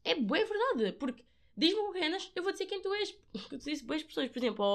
é 0.04 0.16
boa 0.16 0.40
é 0.40 0.46
verdade. 0.46 0.92
Porque 0.94 1.24
diz-me 1.62 1.80
o 1.80 1.92
que 1.92 2.40
eu 2.40 2.44
vou 2.44 2.52
dizer 2.52 2.66
quem 2.66 2.82
tu 2.82 2.94
és. 2.94 3.16
Eu 3.52 3.58
disse 3.58 3.84
boas 3.84 4.04
pessoas. 4.04 4.30
Por 4.30 4.40
exemplo, 4.40 4.66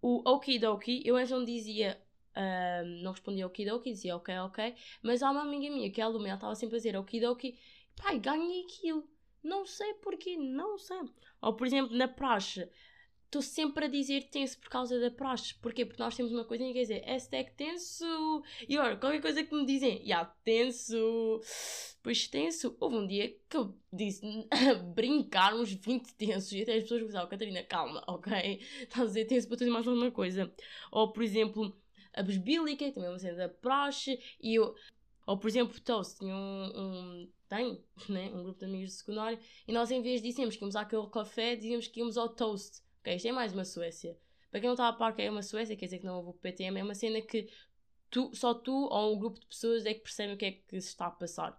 o, 0.00 0.30
o 0.30 0.34
Okidoki, 0.34 1.02
eu 1.04 1.16
antes 1.16 1.30
não 1.30 1.44
dizia 1.44 2.00
não 3.02 3.12
respondia 3.12 3.46
okidoki, 3.46 3.92
dizia 3.92 4.16
ok, 4.16 4.38
ok, 4.40 4.74
mas 5.02 5.22
há 5.22 5.30
uma 5.30 5.42
amiga 5.42 5.72
minha 5.74 5.90
que 5.90 6.00
é 6.00 6.04
aluna, 6.04 6.28
ela 6.28 6.34
estava 6.34 6.54
sempre 6.54 6.76
a 6.76 6.78
dizer 6.78 6.96
okidoki, 6.96 7.58
pai, 7.96 8.18
ganhei 8.18 8.64
aquilo. 8.64 9.08
Não 9.42 9.64
sei 9.64 9.94
porquê, 9.94 10.36
não 10.36 10.76
sei. 10.76 11.00
Ou, 11.40 11.54
por 11.54 11.66
exemplo, 11.66 11.96
na 11.96 12.08
praxe, 12.08 12.68
estou 13.26 13.42
sempre 13.42 13.84
a 13.84 13.88
dizer 13.88 14.24
tenso 14.30 14.58
por 14.58 14.68
causa 14.68 14.98
da 14.98 15.10
praxe. 15.10 15.54
Porquê? 15.54 15.84
Porque 15.84 16.02
nós 16.02 16.16
temos 16.16 16.32
uma 16.32 16.44
coisa 16.44 16.64
que 16.64 16.72
quer 16.72 16.80
dizer 16.82 17.54
tenso. 17.56 18.42
E 18.68 18.78
olha, 18.78 18.96
qualquer 18.96 19.20
coisa 19.20 19.44
que 19.44 19.54
me 19.54 19.66
dizem, 19.66 20.04
já, 20.06 20.24
tenso. 20.44 21.40
Pois 22.02 22.26
tenso. 22.28 22.76
Houve 22.80 22.96
um 22.96 23.06
dia 23.06 23.36
que 23.48 23.56
eu 23.56 23.76
disse 23.92 24.22
brincar 24.94 25.54
uns 25.54 25.72
20 25.72 26.14
tensos 26.14 26.52
e 26.52 26.62
até 26.62 26.76
as 26.76 26.82
pessoas 26.84 27.02
pensavam, 27.02 27.28
Catarina, 27.28 27.62
calma, 27.64 28.02
ok? 28.06 28.60
Estás 28.80 29.02
a 29.02 29.06
dizer 29.06 29.24
tenso 29.26 29.48
para 29.48 29.56
tudo 29.58 29.70
mais 29.70 29.86
alguma 29.86 30.10
coisa. 30.10 30.52
Ou, 30.90 31.12
por 31.12 31.22
exemplo, 31.22 31.76
a 32.14 32.22
besbílica, 32.22 32.90
também 32.92 33.08
é 33.08 33.12
uma 33.12 33.18
cena 33.18 33.36
da 33.36 33.48
praxe, 33.48 34.18
e 34.40 34.54
eu. 34.54 34.74
Ou, 35.26 35.36
por 35.36 35.48
exemplo, 35.48 35.78
toast, 35.80 36.18
tinha 36.18 36.34
um, 36.34 36.72
um 36.74 37.28
tem 37.48 37.80
né, 38.08 38.30
um 38.32 38.42
grupo 38.42 38.58
de 38.58 38.64
amigos 38.64 38.90
de 38.90 38.96
secundário, 38.96 39.38
e 39.66 39.72
nós 39.72 39.90
em 39.90 40.02
vez 40.02 40.20
de 40.20 40.28
dizermos 40.28 40.56
que 40.56 40.62
íamos 40.62 40.76
àquele 40.76 41.06
café, 41.08 41.56
dizíamos 41.56 41.86
que 41.88 42.00
íamos 42.00 42.16
ao 42.16 42.28
toast. 42.28 42.85
Ok, 43.06 43.14
isto 43.14 43.28
é 43.28 43.32
mais 43.32 43.52
uma 43.52 43.64
Suécia. 43.64 44.18
Para 44.50 44.58
quem 44.58 44.66
não 44.66 44.74
está 44.74 44.88
a 44.88 44.92
par 44.92 45.14
que 45.14 45.22
é 45.22 45.30
uma 45.30 45.40
Suécia, 45.40 45.76
quer 45.76 45.84
dizer 45.84 46.00
que 46.00 46.04
não 46.04 46.16
houve 46.16 46.30
o 46.30 46.32
PTM, 46.32 46.80
é 46.80 46.82
uma 46.82 46.94
cena 46.94 47.22
que 47.22 47.48
tu, 48.10 48.34
só 48.34 48.52
tu 48.52 48.72
ou 48.72 49.14
um 49.14 49.18
grupo 49.20 49.38
de 49.38 49.46
pessoas 49.46 49.86
é 49.86 49.94
que 49.94 50.00
percebem 50.00 50.34
o 50.34 50.36
que 50.36 50.44
é 50.44 50.50
que 50.50 50.80
se 50.80 50.88
está 50.88 51.06
a 51.06 51.10
passar. 51.12 51.56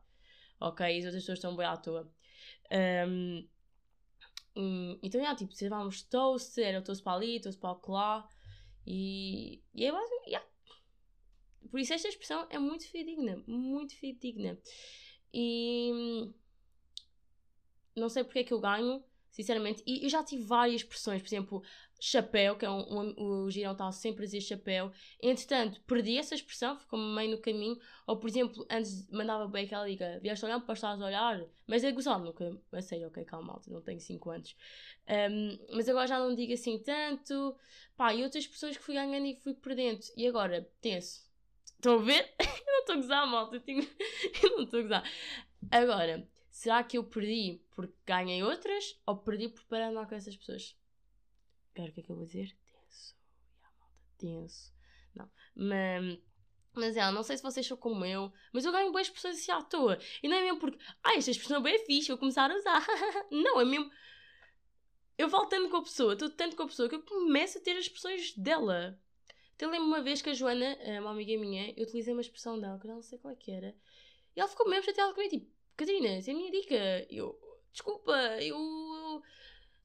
Ok, 0.59 0.85
e 0.85 0.99
as 0.99 1.05
outras 1.05 1.23
pessoas 1.23 1.37
estão 1.37 1.55
bem 1.55 1.65
à 1.65 1.77
toa. 1.77 2.11
Um, 4.57 4.99
então, 5.01 5.21
já, 5.21 5.33
tipo, 5.35 5.53
servávamos 5.53 6.01
toast, 6.01 6.61
era 6.61 6.81
toast 6.81 7.01
para 7.01 7.13
ali, 7.13 7.39
toast 7.39 7.61
para 7.61 7.79
lá, 7.87 8.27
e, 8.85 9.63
e 9.73 9.85
é 9.85 9.91
basicamente. 9.93 10.47
Por 11.71 11.79
isso 11.79 11.93
esta 11.93 12.09
expressão 12.09 12.45
é 12.49 12.59
muito 12.59 12.85
fidedigna, 12.89 13.41
muito 13.47 13.95
fidedigna. 13.95 14.59
E 15.33 16.29
não 17.95 18.09
sei 18.09 18.25
porque 18.25 18.39
é 18.39 18.43
que 18.43 18.53
eu 18.53 18.59
ganho. 18.59 19.01
Sinceramente. 19.31 19.83
E 19.85 20.03
eu 20.03 20.09
já 20.09 20.23
tive 20.23 20.43
várias 20.43 20.81
expressões, 20.81 21.21
por 21.21 21.27
exemplo, 21.27 21.63
chapéu, 21.99 22.55
que 22.55 22.65
é 22.65 22.69
um, 22.69 23.13
um, 23.17 23.43
o 23.43 23.51
girão 23.51 23.71
está 23.71 23.91
sempre 23.91 24.23
a 24.23 24.25
dizer 24.25 24.41
chapéu. 24.41 24.91
Entretanto, 25.21 25.81
perdi 25.81 26.17
essa 26.17 26.35
expressão, 26.35 26.77
ficou 26.77 26.99
meio 26.99 27.31
no 27.31 27.37
caminho. 27.39 27.77
Ou, 28.05 28.17
por 28.17 28.29
exemplo, 28.29 28.65
antes 28.69 29.09
mandava 29.09 29.47
bem 29.47 29.65
aquela 29.65 29.87
liga, 29.87 30.19
vieste 30.21 30.45
olhar 30.45 30.59
para 30.59 30.73
estás 30.73 31.01
a 31.01 31.05
olhar, 31.05 31.43
mas 31.65 31.83
é 31.83 31.91
gozado, 31.91 32.23
nunca, 32.23 32.59
a 32.71 32.81
sério, 32.81 33.07
ok, 33.07 33.23
calma, 33.25 33.53
malta, 33.53 33.71
não 33.71 33.81
tenho 33.81 33.99
5 33.99 34.29
anos. 34.29 34.55
Um, 35.07 35.75
mas 35.75 35.89
agora 35.89 36.07
já 36.07 36.19
não 36.19 36.35
digo 36.35 36.53
assim 36.53 36.77
tanto. 36.79 37.55
Pá, 37.95 38.13
e 38.13 38.23
outras 38.23 38.43
expressões 38.43 38.77
que 38.77 38.83
fui 38.83 38.93
ganhando 38.93 39.25
e 39.25 39.35
fui 39.35 39.53
perdendo. 39.53 40.01
E 40.15 40.27
agora, 40.27 40.69
tenso. 40.81 41.25
Estão 41.65 41.95
a 41.95 42.01
ver? 42.01 42.33
eu 42.39 42.73
não 42.73 42.79
estou 42.79 42.93
a 42.93 42.97
gozar, 42.97 43.27
malta, 43.27 43.55
eu, 43.55 43.61
tenho... 43.61 43.81
eu 44.43 44.57
não 44.57 44.63
estou 44.63 44.79
a 44.79 44.83
gozar. 44.83 45.11
Agora, 45.71 46.27
será 46.57 46.83
que 46.83 46.97
eu 46.97 47.03
perdi 47.03 47.61
porque 47.75 47.93
ganhei 48.03 48.41
outras 48.41 48.99
ou 49.05 49.15
perdi 49.15 49.47
por 49.47 49.63
parar 49.65 49.91
mal 49.91 50.07
com 50.07 50.15
essas 50.15 50.35
pessoas? 50.35 50.75
Espera, 51.67 51.89
o 51.89 51.93
que 51.93 51.99
é 51.99 52.03
que 52.03 52.11
eu 52.11 52.15
vou 52.15 52.25
dizer? 52.25 52.57
Tenso. 52.71 53.15
Tenso. 54.17 54.73
Não. 55.15 55.29
Mas. 55.55 56.19
Mas 56.73 56.97
é, 56.97 57.11
não 57.11 57.23
sei 57.23 57.37
se 57.37 57.43
vocês 57.43 57.65
são 57.65 57.77
como 57.77 58.05
eu, 58.05 58.31
mas 58.53 58.63
eu 58.63 58.71
ganho 58.71 58.91
boas 58.91 59.09
pessoas 59.09 59.35
assim 59.35 59.51
à 59.51 59.61
toa. 59.61 59.99
E 60.21 60.27
não 60.27 60.37
é 60.37 60.41
mesmo 60.43 60.59
porque, 60.59 60.77
ah, 61.03 61.15
esta 61.15 61.31
expressão 61.31 61.57
é 61.57 61.61
bem 61.61 61.85
fixe, 61.85 62.09
vou 62.09 62.19
começar 62.19 62.51
a 62.51 62.55
usar. 62.55 62.85
não, 63.31 63.59
é 63.61 63.65
mesmo. 63.65 63.91
Eu 65.17 65.29
falo 65.29 65.47
tanto 65.47 65.69
com 65.69 65.77
a 65.77 65.83
pessoa, 65.83 66.13
estou 66.13 66.29
tanto 66.29 66.55
com 66.55 66.63
a 66.63 66.67
pessoa 66.67 66.87
que 66.87 66.95
eu 66.95 67.03
começo 67.03 67.57
a 67.57 67.61
ter 67.61 67.71
as 67.71 67.85
expressões 67.85 68.35
dela. 68.35 68.99
Até 69.53 69.65
lembro 69.65 69.87
uma 69.87 70.01
vez 70.01 70.21
que 70.21 70.29
a 70.29 70.33
Joana, 70.33 70.77
uma 71.01 71.11
amiga 71.11 71.35
minha, 71.39 71.73
eu 71.75 71.83
utilizei 71.83 72.13
uma 72.13 72.21
expressão 72.21 72.59
dela, 72.59 72.79
que 72.79 72.85
eu 72.85 72.93
não 72.93 73.01
sei 73.01 73.17
qual 73.17 73.33
é 73.33 73.35
que 73.35 73.51
era. 73.51 73.75
E 74.35 74.39
ela 74.39 74.47
ficou 74.47 74.69
mesmo 74.69 74.85
chateada 74.85 75.13
comigo, 75.15 75.31
tipo, 75.31 75.56
Catarina, 75.77 76.07
essa 76.07 76.31
é 76.31 76.33
a 76.33 76.37
minha 76.37 76.51
dica. 76.51 76.75
Eu, 77.09 77.39
desculpa, 77.71 78.11
eu 78.41 78.57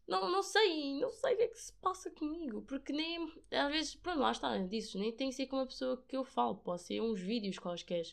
não, 0.08 0.30
não 0.30 0.42
sei, 0.42 0.99
não 0.99 1.11
sei 1.11 1.34
o 1.34 1.37
que 1.37 1.42
é 1.42 1.49
que 1.49 1.58
se 1.58 1.72
passa 1.75 2.11
comigo, 2.11 2.62
porque 2.62 2.92
nem, 2.92 3.32
às 3.50 3.70
vezes, 3.70 3.94
pronto, 3.94 4.20
lá 4.20 4.32
está, 4.32 4.56
disse, 4.58 4.99
nem 4.99 5.12
tem 5.12 5.28
que 5.28 5.34
ser 5.34 5.46
com 5.46 5.56
uma 5.56 5.66
pessoa 5.66 6.02
que 6.08 6.16
eu 6.16 6.25
falo, 6.25 6.56
pode 6.56 6.82
ser 6.82 7.00
uns 7.00 7.20
vídeos 7.20 7.58
quaisquer. 7.58 8.06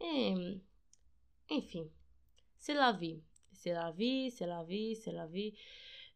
É, 0.00 0.58
enfim, 1.50 1.90
sei 2.58 2.74
lá 2.74 2.92
vi, 2.92 3.24
sei 3.52 3.74
lá 3.74 3.90
vi, 3.90 4.30
sei 4.30 4.46
lá 4.46 4.62
vi, 4.62 4.96
sei 4.96 5.12
lá 5.12 5.26
vi. 5.26 5.54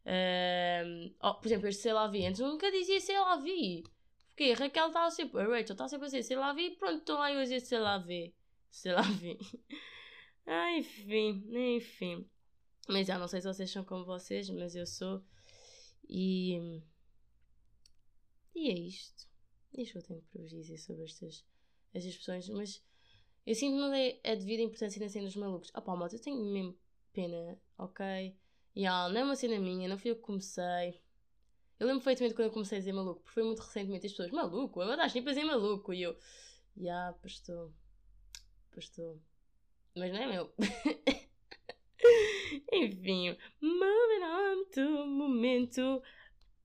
Uh, 0.05 1.15
oh, 1.21 1.35
por 1.35 1.47
exemplo, 1.47 1.67
este 1.67 1.81
sei 1.81 1.93
lá 1.93 2.07
vi, 2.07 2.25
antes 2.25 2.41
nunca 2.41 2.69
dizia 2.71 2.99
sei 2.99 3.19
lá 3.19 3.37
vi. 3.37 3.83
Porque 4.29 4.51
a 4.51 4.55
Raquel 4.55 4.87
estava 4.87 5.11
sempre, 5.11 5.41
a 5.41 5.45
Rachel 5.45 5.73
estava 5.73 5.89
sempre 5.89 6.05
a 6.05 6.09
dizer 6.09 6.23
sei 6.23 6.37
lá 6.37 6.53
vi, 6.53 6.71
pronto, 6.71 6.99
estou 6.99 7.17
lá 7.17 7.31
eu 7.31 7.39
a 7.39 7.43
dizer 7.43 7.61
sei 7.61 7.79
lá 7.79 7.97
vi, 7.97 8.33
sei 8.69 8.93
lá 8.93 9.01
vi. 9.01 9.37
Ah, 10.45 10.77
enfim, 10.77 11.43
enfim. 11.75 12.29
Mas 12.87 13.07
já 13.07 13.17
não 13.17 13.27
sei 13.27 13.41
se 13.41 13.47
vocês 13.47 13.71
são 13.71 13.83
como 13.83 14.05
vocês, 14.05 14.49
mas 14.49 14.75
eu 14.75 14.85
sou. 14.85 15.23
E. 16.09 16.81
E 18.55 18.69
é 18.69 18.73
isto. 18.73 19.27
Isto 19.73 19.93
que 19.93 19.97
eu 19.97 20.03
tenho 20.03 20.21
para 20.21 20.41
vos 20.41 20.51
dizer 20.51 20.77
sobre 20.77 21.05
estas, 21.05 21.45
estas 21.93 22.15
pessoas. 22.17 22.49
Mas 22.49 22.83
eu 23.45 23.55
sinto 23.55 23.73
que 23.73 23.79
não 23.79 23.89
dei 23.89 24.19
a 24.23 24.35
devida 24.35 24.61
importância 24.61 25.01
na 25.01 25.09
cena 25.09 25.25
dos 25.25 25.35
malucos. 25.35 25.71
Ah 25.73 25.81
pá, 25.81 25.93
eu 26.11 26.19
tenho 26.19 26.43
mesmo 26.45 26.77
pena, 27.11 27.59
ok? 27.77 28.37
E 28.75 28.85
ah, 28.85 29.09
não 29.09 29.21
é 29.21 29.23
uma 29.23 29.35
cena 29.35 29.59
minha, 29.59 29.87
não 29.87 29.97
fui 29.97 30.11
eu 30.11 30.15
que 30.15 30.21
comecei. 30.21 31.01
Eu 31.79 31.87
lembro 31.87 32.03
perfeitamente 32.03 32.35
quando 32.35 32.47
eu 32.47 32.53
comecei 32.53 32.77
a 32.77 32.81
dizer 32.81 32.93
maluco, 32.93 33.21
porque 33.21 33.33
foi 33.33 33.43
muito 33.43 33.59
recentemente 33.61 34.05
as 34.05 34.11
pessoas, 34.11 34.31
maluco, 34.31 34.81
agora 34.81 34.95
estás 34.95 35.11
sempre 35.11 35.31
a 35.31 35.33
dizer 35.33 35.45
maluco. 35.45 35.93
E 35.93 36.01
eu, 36.01 36.13
já, 36.77 36.83
yeah, 36.83 37.13
pastor, 37.17 37.71
pastor. 38.73 39.19
Mas 39.95 40.11
não 40.11 40.19
é 40.19 40.27
meu. 40.27 40.53
Enfim, 42.73 43.37
moving 43.61 44.23
on 44.23 44.65
to 44.73 45.05
momento 45.05 46.01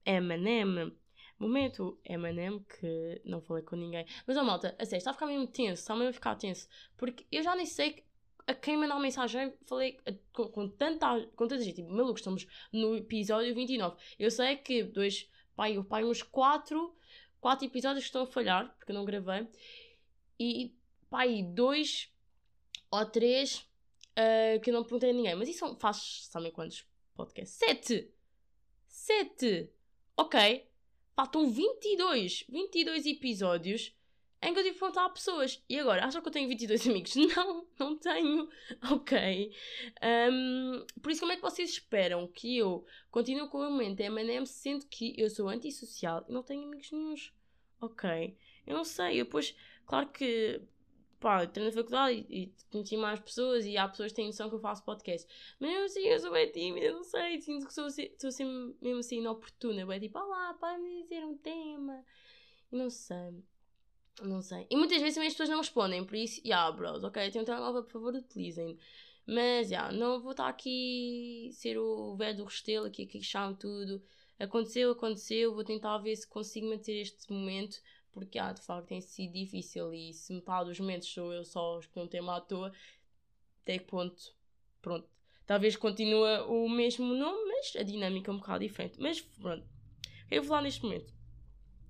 M&M. 0.04 0.97
Momento 1.38 2.00
M&M 2.04 2.64
que 2.64 3.20
não 3.25 3.40
falei 3.40 3.62
com 3.62 3.76
ninguém. 3.76 4.06
Mas, 4.26 4.37
ó 4.37 4.40
oh, 4.40 4.44
malta, 4.44 4.75
a 4.78 4.85
sério, 4.85 4.99
está 4.99 5.11
a 5.11 5.14
ficar 5.14 5.26
mesmo 5.26 5.47
tenso, 5.47 5.82
está 5.82 5.94
mesmo 5.94 6.11
a 6.11 6.12
ficar 6.12 6.35
tenso. 6.37 6.68
Porque 6.97 7.26
eu 7.30 7.42
já 7.42 7.54
nem 7.54 7.66
sei 7.66 8.04
a 8.47 8.54
quem 8.54 8.78
mandar 8.78 8.99
mensagem, 8.99 9.52
falei 9.66 10.00
com, 10.32 10.49
com, 10.49 10.68
tanta, 10.68 11.26
com 11.37 11.47
tanta 11.47 11.62
gente. 11.62 11.76
Tipo, 11.76 11.92
maluco, 11.92 12.18
estamos 12.18 12.47
no 12.73 12.97
episódio 12.97 13.54
29. 13.54 13.97
Eu 14.18 14.30
sei 14.30 14.56
que 14.56 14.82
dois, 14.82 15.30
pai, 15.54 15.80
pai 15.85 16.02
uns 16.02 16.23
quatro, 16.23 16.97
quatro 17.40 17.66
episódios 17.66 18.05
que 18.05 18.09
estão 18.09 18.22
a 18.22 18.26
falhar, 18.26 18.74
porque 18.76 18.90
eu 18.90 18.96
não 18.96 19.05
gravei. 19.05 19.46
E, 20.40 20.74
pai, 21.11 21.42
dois 21.42 22.11
ou 22.90 23.07
três 23.07 23.66
uh, 24.18 24.61
que 24.61 24.70
eu 24.70 24.74
não 24.74 24.83
perguntei 24.83 25.11
a 25.11 25.12
ninguém. 25.12 25.35
Mas 25.35 25.48
isso 25.48 25.77
faz, 25.77 26.27
sabem 26.31 26.51
quantos 26.51 26.87
podcasts? 27.14 27.59
Sete! 27.59 28.11
Sete! 28.87 29.70
Ok. 30.16 30.66
Faltam 31.14 31.51
22, 31.51 32.44
22 32.48 33.07
episódios 33.07 33.92
em 34.40 34.53
que 34.53 34.61
eu 34.61 34.62
tive 34.62 34.74
que 34.74 34.81
perguntar 34.81 35.05
a 35.05 35.11
pessoas. 35.11 35.62
E 35.68 35.79
agora, 35.79 36.05
acham 36.05 36.22
que 36.22 36.29
eu 36.29 36.33
tenho 36.33 36.48
22 36.48 36.87
amigos? 36.87 37.14
Não, 37.16 37.66
não 37.79 37.96
tenho. 37.96 38.48
Ok. 38.92 39.53
Um, 40.31 40.85
por 41.03 41.11
isso, 41.11 41.20
como 41.20 41.33
é 41.33 41.37
que 41.37 41.42
vocês 41.42 41.70
esperam 41.70 42.27
que 42.29 42.57
eu 42.57 42.85
continue 43.11 43.48
com 43.48 43.59
o 43.59 43.70
momento 43.70 44.01
M&M 44.01 44.46
sendo 44.46 44.87
que 44.87 45.14
eu 45.18 45.29
sou 45.29 45.48
antissocial 45.48 46.24
e 46.29 46.33
não 46.33 46.42
tenho 46.42 46.64
amigos 46.64 46.90
nenhums? 46.92 47.33
Ok. 47.81 48.37
Eu 48.66 48.77
não 48.77 48.85
sei. 48.85 49.20
Eu 49.20 49.24
depois, 49.24 49.57
claro 49.85 50.09
que 50.09 50.61
pá, 51.20 51.44
entrei 51.44 51.66
na 51.66 51.72
faculdade 51.72 52.26
e, 52.28 52.42
e, 52.44 52.52
conheci 52.70 52.96
mais 52.96 53.20
pessoas 53.20 53.64
e 53.64 53.76
há 53.76 53.88
pessoas 53.88 54.12
que 54.12 54.16
têm 54.16 54.26
noção 54.26 54.48
que 54.48 54.54
eu 54.54 54.61
faço 54.61 54.85
podcast. 54.85 55.26
Mas 55.59 55.70
eu 55.70 55.85
assim, 55.85 56.00
eu 56.00 56.20
sou 56.20 56.33
bem 56.33 56.50
tímida, 56.50 56.92
não 56.92 57.04
sei, 57.04 57.40
sinto 57.40 57.66
que 57.66 57.74
sou, 57.74 57.88
sou 57.90 58.28
assim, 58.28 58.74
mesmo 58.81 59.00
assim 59.00 59.18
inoportuna. 59.18 59.94
É 59.94 60.00
tipo, 60.00 60.18
olá, 60.18 60.54
para 60.54 60.78
me 60.78 61.02
dizer 61.02 61.24
um 61.24 61.37
tema. 61.37 62.04
E 62.72 62.76
não 62.76 62.90
sei. 62.90 63.42
Não 64.22 64.42
sei. 64.42 64.66
E 64.70 64.76
muitas 64.76 65.00
vezes 65.00 65.14
também 65.14 65.28
as 65.28 65.35
pessoas 65.35 65.48
não 65.48 65.59
respondem, 65.59 66.04
por 66.04 66.16
isso, 66.16 66.40
yeah, 66.44 66.70
bros, 66.72 67.04
ok, 67.04 67.31
tenho 67.31 67.42
um 67.42 67.46
telemóvel, 67.46 67.85
por 67.85 67.92
favor, 67.92 68.14
utilizem. 68.14 68.76
Mas, 69.26 69.68
já, 69.68 69.76
yeah, 69.88 69.92
não 69.92 70.20
vou 70.20 70.33
estar 70.33 70.48
aqui 70.48 71.50
ser 71.52 71.78
o 71.78 72.16
velho 72.16 72.38
do 72.38 72.44
restelo, 72.44 72.87
aqui, 72.87 73.04
aqui 73.04 73.22
chão 73.22 73.54
tudo. 73.54 74.02
Aconteceu, 74.38 74.92
aconteceu, 74.92 75.54
vou 75.54 75.64
tentar 75.64 75.98
ver 75.98 76.16
se 76.16 76.26
consigo 76.26 76.68
manter 76.68 77.00
este 77.00 77.31
momento 77.33 77.81
porque 78.18 78.38
ah, 78.38 78.52
de 78.52 78.61
facto 78.61 78.88
tem 78.88 79.00
sido 79.00 79.33
difícil 79.33 79.92
e 79.92 80.12
se 80.12 80.33
metade 80.33 80.68
dos 80.68 80.81
momentos 80.81 81.09
sou 81.09 81.33
eu 81.33 81.44
só 81.44 81.81
que 81.81 81.96
não 81.96 82.07
tema 82.07 82.37
à 82.37 82.40
toa, 82.40 82.72
até 83.62 83.78
que 83.78 83.85
ponto, 83.85 84.35
pronto. 84.81 85.09
Talvez 85.46 85.76
continue 85.76 86.40
o 86.46 86.68
mesmo 86.68 87.14
nome, 87.14 87.38
mas 87.46 87.74
a 87.76 87.83
dinâmica 87.83 88.31
é 88.31 88.35
um 88.35 88.38
bocado 88.38 88.61
diferente. 88.61 89.00
Mas 89.00 89.20
pronto, 89.20 89.66
eu 90.31 90.42
vou 90.42 90.48
falar 90.48 90.62
neste 90.62 90.83
momento. 90.83 91.12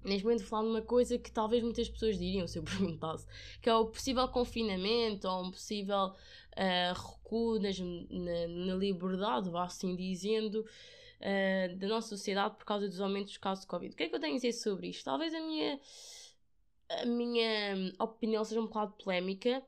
Neste 0.04 0.22
momento 0.22 0.40
vou 0.40 0.48
falar 0.48 0.62
de 0.62 0.68
uma 0.68 0.82
coisa 0.82 1.18
que 1.18 1.30
talvez 1.30 1.62
muitas 1.62 1.88
pessoas 1.88 2.18
diriam 2.18 2.46
se 2.46 2.58
eu 2.58 2.62
perguntasse, 2.64 3.26
que 3.60 3.68
é 3.68 3.74
o 3.74 3.86
possível 3.86 4.28
confinamento 4.28 5.26
ou 5.26 5.46
um 5.46 5.50
possível 5.50 6.06
uh, 6.06 6.94
recuo 6.94 7.58
nas, 7.58 7.78
na, 7.78 8.48
na 8.48 8.74
liberdade, 8.74 9.50
vá 9.50 9.64
assim 9.64 9.96
dizendo, 9.96 10.60
uh, 10.60 11.76
da 11.76 11.88
nossa 11.88 12.08
sociedade 12.08 12.56
por 12.56 12.64
causa 12.64 12.88
dos 12.88 13.00
aumentos 13.00 13.32
dos 13.32 13.38
casos 13.38 13.64
de 13.64 13.68
Covid. 13.68 13.92
O 13.92 13.96
que 13.96 14.04
é 14.04 14.08
que 14.08 14.14
eu 14.14 14.20
tenho 14.20 14.34
a 14.34 14.36
dizer 14.36 14.52
sobre 14.52 14.88
isto? 14.88 15.04
Talvez 15.04 15.34
a 15.34 15.40
minha, 15.40 15.80
a 16.88 17.04
minha 17.04 17.92
opinião 17.98 18.44
seja 18.44 18.60
um 18.60 18.66
bocado 18.66 18.92
polémica, 19.02 19.62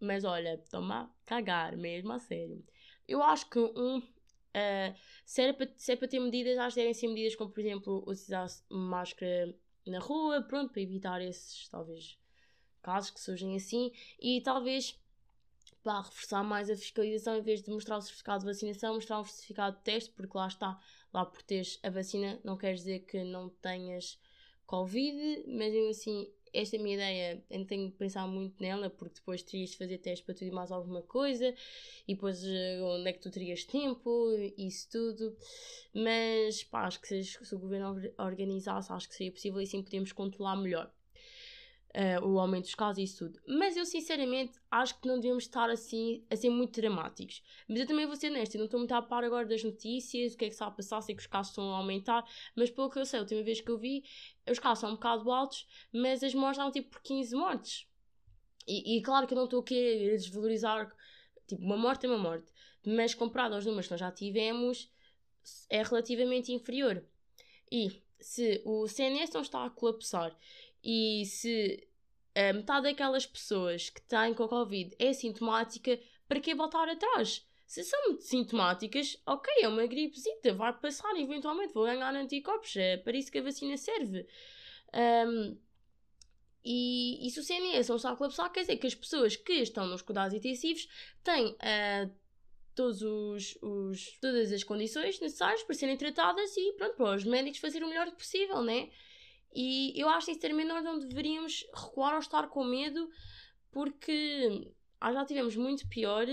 mas 0.00 0.24
olha, 0.24 0.58
toma 0.70 1.10
cagar 1.24 1.76
mesmo 1.76 2.12
a 2.12 2.18
sério. 2.18 2.64
Eu 3.06 3.22
acho 3.22 3.48
que 3.48 3.58
um. 3.58 3.98
Uh, 3.98 4.96
se, 5.24 5.52
para, 5.52 5.68
se 5.76 5.92
é 5.92 5.96
para 5.96 6.08
ter 6.08 6.18
medidas, 6.18 6.56
acho 6.58 6.74
que 6.74 6.80
devem 6.80 6.94
ser 6.94 7.08
medidas 7.08 7.36
como, 7.36 7.50
por 7.50 7.60
exemplo, 7.60 7.98
utilizar 8.06 8.46
máscara 8.70 9.54
na 9.86 9.98
rua, 9.98 10.42
pronto, 10.42 10.72
para 10.72 10.82
evitar 10.82 11.20
esses, 11.20 11.68
talvez, 11.68 12.18
casos 12.82 13.10
que 13.10 13.20
surgem 13.20 13.54
assim, 13.54 13.92
e 14.18 14.40
talvez 14.40 14.98
para 15.82 16.00
reforçar 16.00 16.42
mais 16.42 16.68
a 16.68 16.74
fiscalização, 16.74 17.36
em 17.36 17.42
vez 17.42 17.62
de 17.62 17.70
mostrar 17.70 17.98
o 17.98 18.00
certificado 18.00 18.40
de 18.40 18.46
vacinação, 18.46 18.94
mostrar 18.94 19.20
um 19.20 19.24
certificado 19.24 19.76
de 19.76 19.82
teste, 19.84 20.10
porque 20.10 20.36
lá 20.36 20.48
está, 20.48 20.80
lá 21.12 21.24
por 21.24 21.42
teres 21.42 21.78
a 21.82 21.90
vacina, 21.90 22.40
não 22.42 22.56
quer 22.56 22.74
dizer 22.74 23.00
que 23.00 23.22
não 23.22 23.48
tenhas 23.48 24.18
Covid, 24.66 25.44
mas 25.46 25.72
mesmo 25.72 25.90
assim, 25.90 26.28
esta 26.56 26.76
é 26.76 26.78
a 26.78 26.82
minha 26.82 26.94
ideia, 26.94 27.44
eu 27.50 27.66
tenho 27.66 27.90
que 27.90 27.98
pensar 27.98 28.26
muito 28.26 28.60
nela, 28.60 28.88
porque 28.90 29.16
depois 29.16 29.42
terias 29.42 29.70
de 29.70 29.76
fazer 29.78 29.98
teste 29.98 30.24
para 30.24 30.34
tudo 30.34 30.48
e 30.48 30.50
mais 30.50 30.72
alguma 30.72 31.02
coisa, 31.02 31.54
e 32.08 32.14
depois 32.14 32.42
eh, 32.44 32.80
onde 32.82 33.08
é 33.08 33.12
que 33.12 33.20
tu 33.20 33.30
terias 33.30 33.64
tempo, 33.64 34.30
isso 34.56 34.88
tudo. 34.90 35.36
Mas 35.94 36.64
pá, 36.64 36.86
acho 36.86 37.00
que 37.00 37.08
se, 37.08 37.24
se 37.24 37.54
o 37.54 37.58
governo 37.58 38.00
organizasse, 38.18 38.92
acho 38.92 39.08
que 39.08 39.14
seria 39.14 39.32
possível 39.32 39.60
e 39.60 39.64
assim 39.64 39.82
podíamos 39.82 40.12
controlar 40.12 40.56
melhor 40.56 40.90
uh, 41.96 42.26
o 42.26 42.38
aumento 42.38 42.64
dos 42.64 42.74
casos 42.74 42.98
e 42.98 43.02
isso 43.04 43.24
tudo. 43.24 43.40
Mas 43.48 43.76
eu 43.76 43.86
sinceramente 43.86 44.58
acho 44.70 45.00
que 45.00 45.08
não 45.08 45.18
devemos 45.18 45.44
estar 45.44 45.70
assim 45.70 46.24
a 46.30 46.36
ser 46.36 46.50
muito 46.50 46.78
dramáticos. 46.78 47.42
Mas 47.66 47.80
eu 47.80 47.86
também 47.86 48.06
vou 48.06 48.14
ser 48.14 48.30
honesta, 48.30 48.56
eu 48.56 48.60
não 48.60 48.66
estou 48.66 48.78
muito 48.78 48.92
a 48.92 49.00
par 49.00 49.24
agora 49.24 49.46
das 49.46 49.64
notícias, 49.64 50.34
o 50.34 50.36
que 50.36 50.44
é 50.44 50.48
que 50.48 50.54
está 50.54 50.66
a 50.66 50.70
passar, 50.70 51.00
sei 51.00 51.14
que 51.14 51.22
os 51.22 51.26
casos 51.26 51.50
estão 51.50 51.72
a 51.72 51.78
aumentar, 51.78 52.24
mas 52.54 52.70
pelo 52.70 52.90
que 52.90 52.98
eu 52.98 53.06
sei, 53.06 53.18
a 53.18 53.22
última 53.22 53.42
vez 53.42 53.60
que 53.60 53.70
eu 53.70 53.78
vi, 53.78 54.04
os 54.48 54.58
casos 54.58 54.80
são 54.80 54.90
um 54.90 54.94
bocado 54.94 55.30
altos, 55.30 55.66
mas 55.92 56.22
as 56.22 56.34
mortes 56.34 56.58
estavam 56.58 56.72
tipo 56.72 56.90
por 56.90 57.00
15 57.02 57.34
mortes. 57.34 57.86
E, 58.68 58.98
e 58.98 59.02
claro 59.02 59.26
que 59.26 59.32
eu 59.32 59.36
não 59.36 59.44
estou 59.44 59.60
a 59.60 60.16
desvalorizar, 60.16 60.94
tipo, 61.46 61.62
uma 61.62 61.76
morte 61.76 62.04
é 62.06 62.08
uma 62.08 62.18
morte, 62.18 62.52
mas 62.84 63.14
comparado 63.14 63.54
aos 63.54 63.64
números 63.64 63.86
que 63.86 63.92
nós 63.92 64.00
já 64.00 64.10
tivemos, 64.10 64.90
é 65.70 65.82
relativamente 65.82 66.52
inferior. 66.52 67.04
E 67.70 68.02
se 68.20 68.62
o 68.64 68.88
CNS 68.88 69.32
não 69.32 69.42
está 69.42 69.64
a 69.64 69.70
colapsar 69.70 70.36
e 70.86 71.24
se 71.26 71.84
a 72.32 72.52
metade 72.52 72.84
daquelas 72.84 73.26
pessoas 73.26 73.90
que 73.90 74.00
têm 74.02 74.32
com 74.32 74.44
a 74.44 74.48
Covid 74.48 74.94
é 75.00 75.12
sintomática, 75.12 75.98
para 76.28 76.38
que 76.38 76.54
voltar 76.54 76.88
atrás? 76.88 77.44
Se 77.66 77.82
são 77.82 78.20
sintomáticas, 78.20 79.20
ok, 79.26 79.52
é 79.62 79.66
uma 79.66 79.84
gripezita, 79.84 80.54
vai 80.54 80.72
passar, 80.78 81.12
eventualmente 81.16 81.74
vou 81.74 81.86
ganhar 81.86 82.14
anticorpos, 82.14 82.76
é 82.76 82.98
para 82.98 83.16
isso 83.16 83.32
que 83.32 83.38
a 83.38 83.42
vacina 83.42 83.76
serve. 83.76 84.28
Um, 84.94 85.58
e, 86.64 87.26
e 87.26 87.30
se 87.32 87.40
o 87.40 87.42
CNS 87.42 87.88
não 87.88 87.96
está 87.96 88.12
a 88.12 88.16
colapsar, 88.16 88.52
quer 88.52 88.60
dizer 88.60 88.76
que 88.76 88.86
as 88.86 88.94
pessoas 88.94 89.34
que 89.34 89.54
estão 89.54 89.88
nos 89.88 90.02
cuidados 90.02 90.34
intensivos 90.34 90.86
têm 91.24 91.48
uh, 91.48 92.14
todos 92.76 93.02
os, 93.02 93.58
os, 93.60 94.18
todas 94.20 94.52
as 94.52 94.62
condições 94.62 95.18
necessárias 95.18 95.64
para 95.64 95.74
serem 95.74 95.96
tratadas 95.96 96.56
e 96.56 96.74
pronto, 96.74 96.94
para 96.94 97.16
os 97.16 97.24
médicos 97.24 97.58
fazerem 97.58 97.88
o 97.88 97.90
melhor 97.90 98.08
possível, 98.12 98.62
né? 98.62 98.88
E 99.58 99.98
eu 99.98 100.06
acho 100.10 100.26
sinceramente 100.26 100.68
nós 100.68 100.84
não 100.84 100.98
deveríamos 100.98 101.66
recuar 101.74 102.12
ou 102.12 102.20
estar 102.20 102.46
com 102.48 102.62
medo 102.62 103.08
porque 103.72 104.70
ah, 105.00 105.12
já 105.14 105.24
tivemos 105.24 105.56
muito 105.56 105.88
pior 105.88 106.26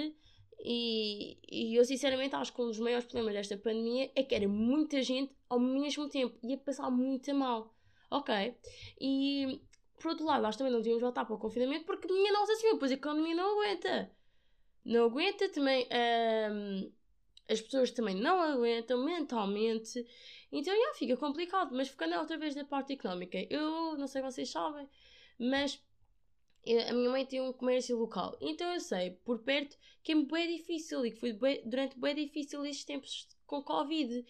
e, 0.60 1.38
e 1.50 1.76
eu 1.76 1.86
sinceramente 1.86 2.36
acho 2.36 2.54
que 2.54 2.62
um 2.62 2.68
dos 2.68 2.80
maiores 2.80 3.06
problemas 3.06 3.34
desta 3.34 3.58
pandemia 3.58 4.12
é 4.14 4.24
que 4.24 4.36
era 4.36 4.48
muita 4.48 5.02
gente 5.02 5.34
ao 5.50 5.58
mesmo 5.58 6.10
tempo, 6.10 6.38
ia 6.44 6.58
passar 6.58 6.92
muito 6.92 7.34
mal, 7.34 7.74
ok? 8.12 8.58
E 9.00 9.62
por 10.02 10.10
outro 10.10 10.26
lado, 10.26 10.44
nós 10.44 10.58
também 10.58 10.74
não 10.74 10.80
devíamos 10.80 11.02
voltar 11.02 11.24
para 11.24 11.36
o 11.36 11.40
confinamento 11.40 11.86
porque 11.86 12.12
minha 12.12 12.34
nossa 12.34 12.56
senhora, 12.56 12.78
pois 12.78 12.92
a 12.92 12.96
economia 12.96 13.36
não 13.36 13.54
aguenta 13.54 14.12
não 14.86 15.06
aguenta, 15.06 15.50
também 15.50 15.88
um, 16.52 16.92
as 17.50 17.62
pessoas 17.62 17.92
também 17.92 18.16
não 18.16 18.42
aguentam 18.42 19.04
mentalmente, 19.04 20.06
então 20.52 20.74
já 20.76 20.94
fica 20.94 21.18
complicado. 21.18 21.76
Mas 21.76 21.90
ficando 21.90 22.16
outra 22.16 22.38
vez 22.38 22.56
da 22.56 22.64
parte 22.64 22.94
económica, 22.94 23.38
eu 23.50 23.98
não 23.98 24.08
sei 24.08 24.22
se 24.22 24.32
vocês 24.32 24.50
sabem, 24.50 24.88
mas 25.38 25.82
a 26.90 26.94
minha 26.94 27.10
mãe 27.10 27.26
tem 27.26 27.42
um 27.42 27.52
comércio 27.52 27.98
local, 27.98 28.38
então 28.40 28.74
eu 28.74 28.80
sei 28.80 29.12
por 29.26 29.40
perto 29.40 29.78
que 30.02 30.14
é 30.14 30.16
bem 30.16 30.58
difícil 30.58 31.06
e 31.06 31.12
que 31.12 31.20
foi 31.20 31.34
bem, 31.34 31.62
durante 31.66 32.00
bem 32.00 32.16
difícil 32.16 32.66
estes 32.66 32.86
tempos 32.86 33.28
com 33.46 33.62
Covid. 33.62 34.26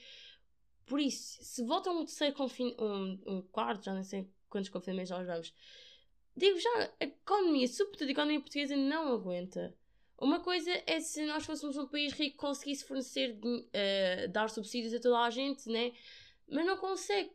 Por 0.86 0.99
isso, 0.99 1.43
se 1.43 1.63
voltam 1.63 2.02
um 2.02 2.06
terceiro 2.06 2.36
confinamento, 2.36 2.84
um, 2.84 3.21
um 3.28 3.41
quarto, 3.43 3.86
já 3.86 3.93
não 3.93 4.04
sei 4.04 4.28
quantos 4.49 4.69
confinamentos 4.69 5.12
nós 5.12 5.26
vamos, 5.26 5.54
digo 6.36 6.60
já, 6.60 6.91
a 6.99 7.04
economia, 7.06 7.67
sobretudo 7.67 8.08
a 8.08 8.12
economia 8.12 8.39
portuguesa, 8.39 8.76
não 8.76 9.13
aguenta. 9.13 9.73
Uma 10.23 10.39
coisa 10.39 10.71
é 10.88 11.01
se 11.01 11.25
nós 11.25 11.45
fôssemos 11.45 11.75
um 11.75 11.86
país 11.86 12.13
rico 12.13 12.38
conseguisse 12.38 12.86
fornecer, 12.86 13.38
uh, 13.43 14.31
dar 14.31 14.49
subsídios 14.49 14.93
a 14.93 14.99
toda 15.01 15.19
a 15.19 15.29
gente, 15.29 15.67
né? 15.69 15.91
Mas 16.49 16.65
não 16.65 16.77
consegue. 16.77 17.33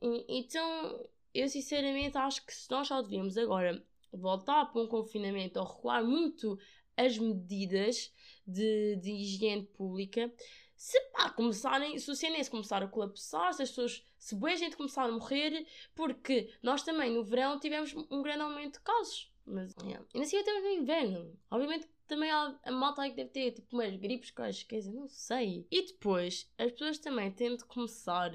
E, 0.00 0.38
então, 0.38 1.06
eu 1.34 1.46
sinceramente 1.46 2.16
acho 2.16 2.46
que 2.46 2.54
se 2.54 2.70
nós 2.70 2.88
só 2.88 3.02
devíamos 3.02 3.36
agora 3.36 3.84
voltar 4.10 4.64
para 4.72 4.80
um 4.80 4.88
confinamento 4.88 5.60
ou 5.60 5.66
recuar 5.66 6.02
muito 6.02 6.58
as 6.96 7.18
medidas 7.18 8.10
de, 8.46 8.96
de 8.96 9.12
higiene 9.12 9.66
pública, 9.66 10.32
se 10.74 10.98
pá, 11.12 11.28
começarem, 11.28 11.98
se 11.98 12.10
o 12.10 12.16
CNS 12.16 12.48
começar 12.48 12.82
a 12.82 12.88
colapsar, 12.88 13.52
se 13.52 13.62
as 13.62 13.68
pessoas, 13.68 14.02
se 14.18 14.34
boa 14.34 14.56
gente 14.56 14.74
começar 14.74 15.04
a 15.04 15.12
morrer, 15.12 15.66
porque 15.94 16.50
nós 16.62 16.82
também 16.82 17.12
no 17.12 17.22
verão 17.22 17.60
tivemos 17.60 17.94
um 18.10 18.22
grande 18.22 18.40
aumento 18.40 18.78
de 18.78 18.84
casos. 18.84 19.29
Mas, 19.46 19.74
yeah. 19.82 20.04
E 20.14 20.20
assim 20.20 20.36
estamos 20.38 20.62
no 20.62 20.70
inverno. 20.70 21.38
Obviamente 21.50 21.88
também 22.06 22.30
há 22.30 22.58
a 22.64 22.72
malta 22.72 23.08
que 23.08 23.16
deve 23.16 23.30
ter 23.30 23.52
tipo 23.52 23.76
umas 23.76 23.94
gripes, 23.96 24.30
coisas, 24.30 24.62
quer 24.62 24.78
dizer, 24.78 24.92
não 24.92 25.08
sei. 25.08 25.66
E 25.70 25.86
depois, 25.86 26.50
as 26.58 26.72
pessoas 26.72 26.98
também 26.98 27.30
têm 27.30 27.56
de 27.56 27.64
começar 27.64 28.32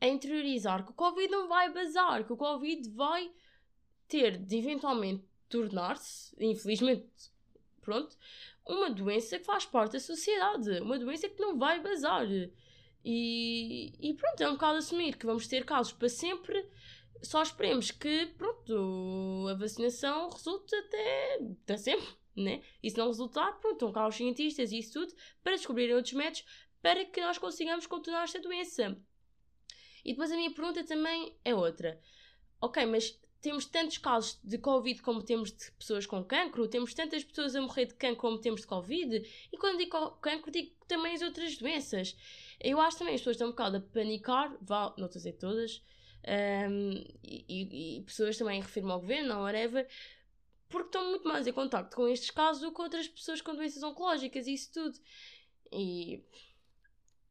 a 0.00 0.06
interiorizar 0.06 0.84
que 0.84 0.90
o 0.90 0.94
Covid 0.94 1.28
não 1.28 1.48
vai 1.48 1.72
bazar, 1.72 2.24
que 2.24 2.32
o 2.32 2.36
Covid 2.36 2.88
vai 2.90 3.30
ter 4.08 4.36
de 4.38 4.56
eventualmente 4.56 5.24
tornar-se, 5.48 6.34
infelizmente, 6.38 7.06
pronto, 7.80 8.16
uma 8.66 8.90
doença 8.90 9.38
que 9.38 9.44
faz 9.44 9.64
parte 9.64 9.92
da 9.92 10.00
sociedade, 10.00 10.80
uma 10.80 10.98
doença 10.98 11.28
que 11.28 11.40
não 11.40 11.56
vai 11.56 11.80
bazar. 11.80 12.26
E, 13.04 13.92
e 14.00 14.14
pronto, 14.14 14.40
é 14.40 14.48
um 14.48 14.54
bocado 14.54 14.78
assumir 14.78 15.16
que 15.16 15.26
vamos 15.26 15.46
ter 15.46 15.64
casos 15.64 15.92
para 15.92 16.08
sempre 16.08 16.68
só 17.22 17.42
esperemos 17.42 17.90
que, 17.90 18.26
pronto, 18.38 19.46
a 19.50 19.54
vacinação 19.54 20.30
resulte 20.30 20.74
até, 20.74 21.38
até 21.62 21.76
sempre, 21.76 22.08
né? 22.34 22.62
E 22.82 22.90
se 22.90 22.96
não 22.96 23.06
resultar, 23.06 23.52
pronto, 23.60 23.74
estão 23.74 23.92
cá 23.92 24.06
os 24.06 24.16
cientistas 24.16 24.72
e 24.72 24.78
isso 24.78 24.92
tudo 24.92 25.14
para 25.42 25.56
descobrirem 25.56 25.94
outros 25.94 26.14
métodos 26.14 26.44
para 26.82 27.04
que 27.04 27.20
nós 27.20 27.38
consigamos 27.38 27.86
contornar 27.86 28.24
esta 28.24 28.40
doença. 28.40 28.96
E 30.04 30.12
depois 30.12 30.30
a 30.30 30.36
minha 30.36 30.52
pergunta 30.52 30.84
também 30.84 31.36
é 31.44 31.54
outra. 31.54 32.00
Ok, 32.60 32.86
mas 32.86 33.18
temos 33.40 33.66
tantos 33.66 33.98
casos 33.98 34.40
de 34.42 34.58
Covid 34.58 35.02
como 35.02 35.22
temos 35.22 35.52
de 35.52 35.70
pessoas 35.72 36.06
com 36.06 36.24
cancro, 36.24 36.68
temos 36.68 36.94
tantas 36.94 37.22
pessoas 37.22 37.54
a 37.54 37.60
morrer 37.60 37.86
de 37.86 37.94
cancro 37.94 38.16
como 38.16 38.40
temos 38.40 38.62
de 38.62 38.66
Covid, 38.66 39.48
e 39.52 39.56
quando 39.56 39.78
digo 39.78 40.10
cancro, 40.16 40.50
digo 40.50 40.74
também 40.88 41.14
as 41.14 41.22
outras 41.22 41.56
doenças. 41.56 42.16
Eu 42.60 42.80
acho 42.80 42.98
também 42.98 43.14
as 43.14 43.20
pessoas 43.20 43.36
estão 43.36 43.48
um 43.48 43.50
bocado 43.50 43.76
a 43.76 43.80
panicar, 43.80 44.50
não 44.50 44.88
estou 44.88 45.04
a 45.04 45.08
dizer 45.08 45.34
todas, 45.34 45.82
um, 46.26 47.04
e, 47.22 47.98
e, 47.98 48.02
pessoas 48.02 48.36
também 48.36 48.60
referem 48.60 48.90
ao 48.90 49.00
governo, 49.00 49.36
ou 49.36 49.42
whatever, 49.42 49.88
porque 50.68 50.88
estão 50.88 51.10
muito 51.10 51.28
mais 51.28 51.46
em 51.46 51.52
contato 51.52 51.94
com 51.94 52.08
estes 52.08 52.30
casos 52.30 52.62
do 52.62 52.72
que 52.72 52.82
outras 52.82 53.06
pessoas 53.06 53.40
com 53.40 53.54
doenças 53.54 53.82
oncológicas 53.82 54.46
e 54.46 54.54
isso 54.54 54.72
tudo. 54.72 54.98
E, 55.72 56.24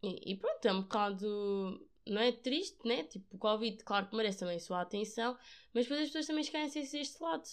e, 0.02 0.32
e, 0.32 0.38
pronto, 0.38 0.66
é 0.66 0.72
um 0.72 0.82
bocado. 0.82 1.88
Não 2.08 2.22
é 2.22 2.32
triste, 2.32 2.78
né? 2.88 3.04
Tipo, 3.04 3.36
o 3.36 3.40
Covid, 3.40 3.84
claro 3.84 4.08
que 4.08 4.16
merece 4.16 4.40
também 4.40 4.58
a 4.58 4.60
sua 4.60 4.82
atenção, 4.82 5.38
mas 5.74 5.86
depois 5.86 6.02
as 6.02 6.08
pessoas 6.08 6.28
também 6.28 6.42
esquecem-se 6.42 6.98
deste 6.98 7.22
lado. 7.22 7.48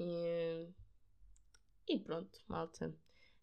E, 0.00 0.68
e 1.88 1.98
pronto, 1.98 2.40
malta. 2.48 2.94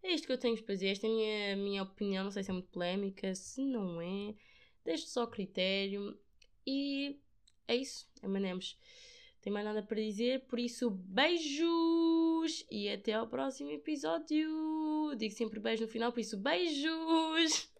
É 0.03 0.13
isto 0.13 0.25
que 0.25 0.33
eu 0.33 0.39
tenho 0.39 0.61
para 0.63 0.73
dizer. 0.73 0.89
Esta 0.89 1.07
é 1.07 1.09
a 1.09 1.13
minha, 1.13 1.55
minha 1.55 1.83
opinião. 1.83 2.23
Não 2.23 2.31
sei 2.31 2.43
se 2.43 2.49
é 2.49 2.53
muito 2.53 2.69
polémica. 2.69 3.33
Se 3.35 3.63
não 3.63 4.01
é, 4.01 4.35
deixo 4.83 5.07
só 5.07 5.27
critério. 5.27 6.19
E 6.65 7.19
é 7.67 7.75
isso, 7.75 8.07
amanemos. 8.21 8.77
Tem 9.41 9.51
mais 9.51 9.65
nada 9.65 9.81
para 9.81 9.99
dizer, 9.99 10.41
por 10.41 10.59
isso 10.59 10.89
beijos 10.89 12.63
e 12.69 12.89
até 12.89 13.13
ao 13.13 13.27
próximo 13.27 13.71
episódio. 13.71 15.15
Digo 15.17 15.33
sempre 15.33 15.59
beijo 15.59 15.83
no 15.83 15.87
final, 15.87 16.11
por 16.11 16.19
isso 16.19 16.37
beijos! 16.37 17.70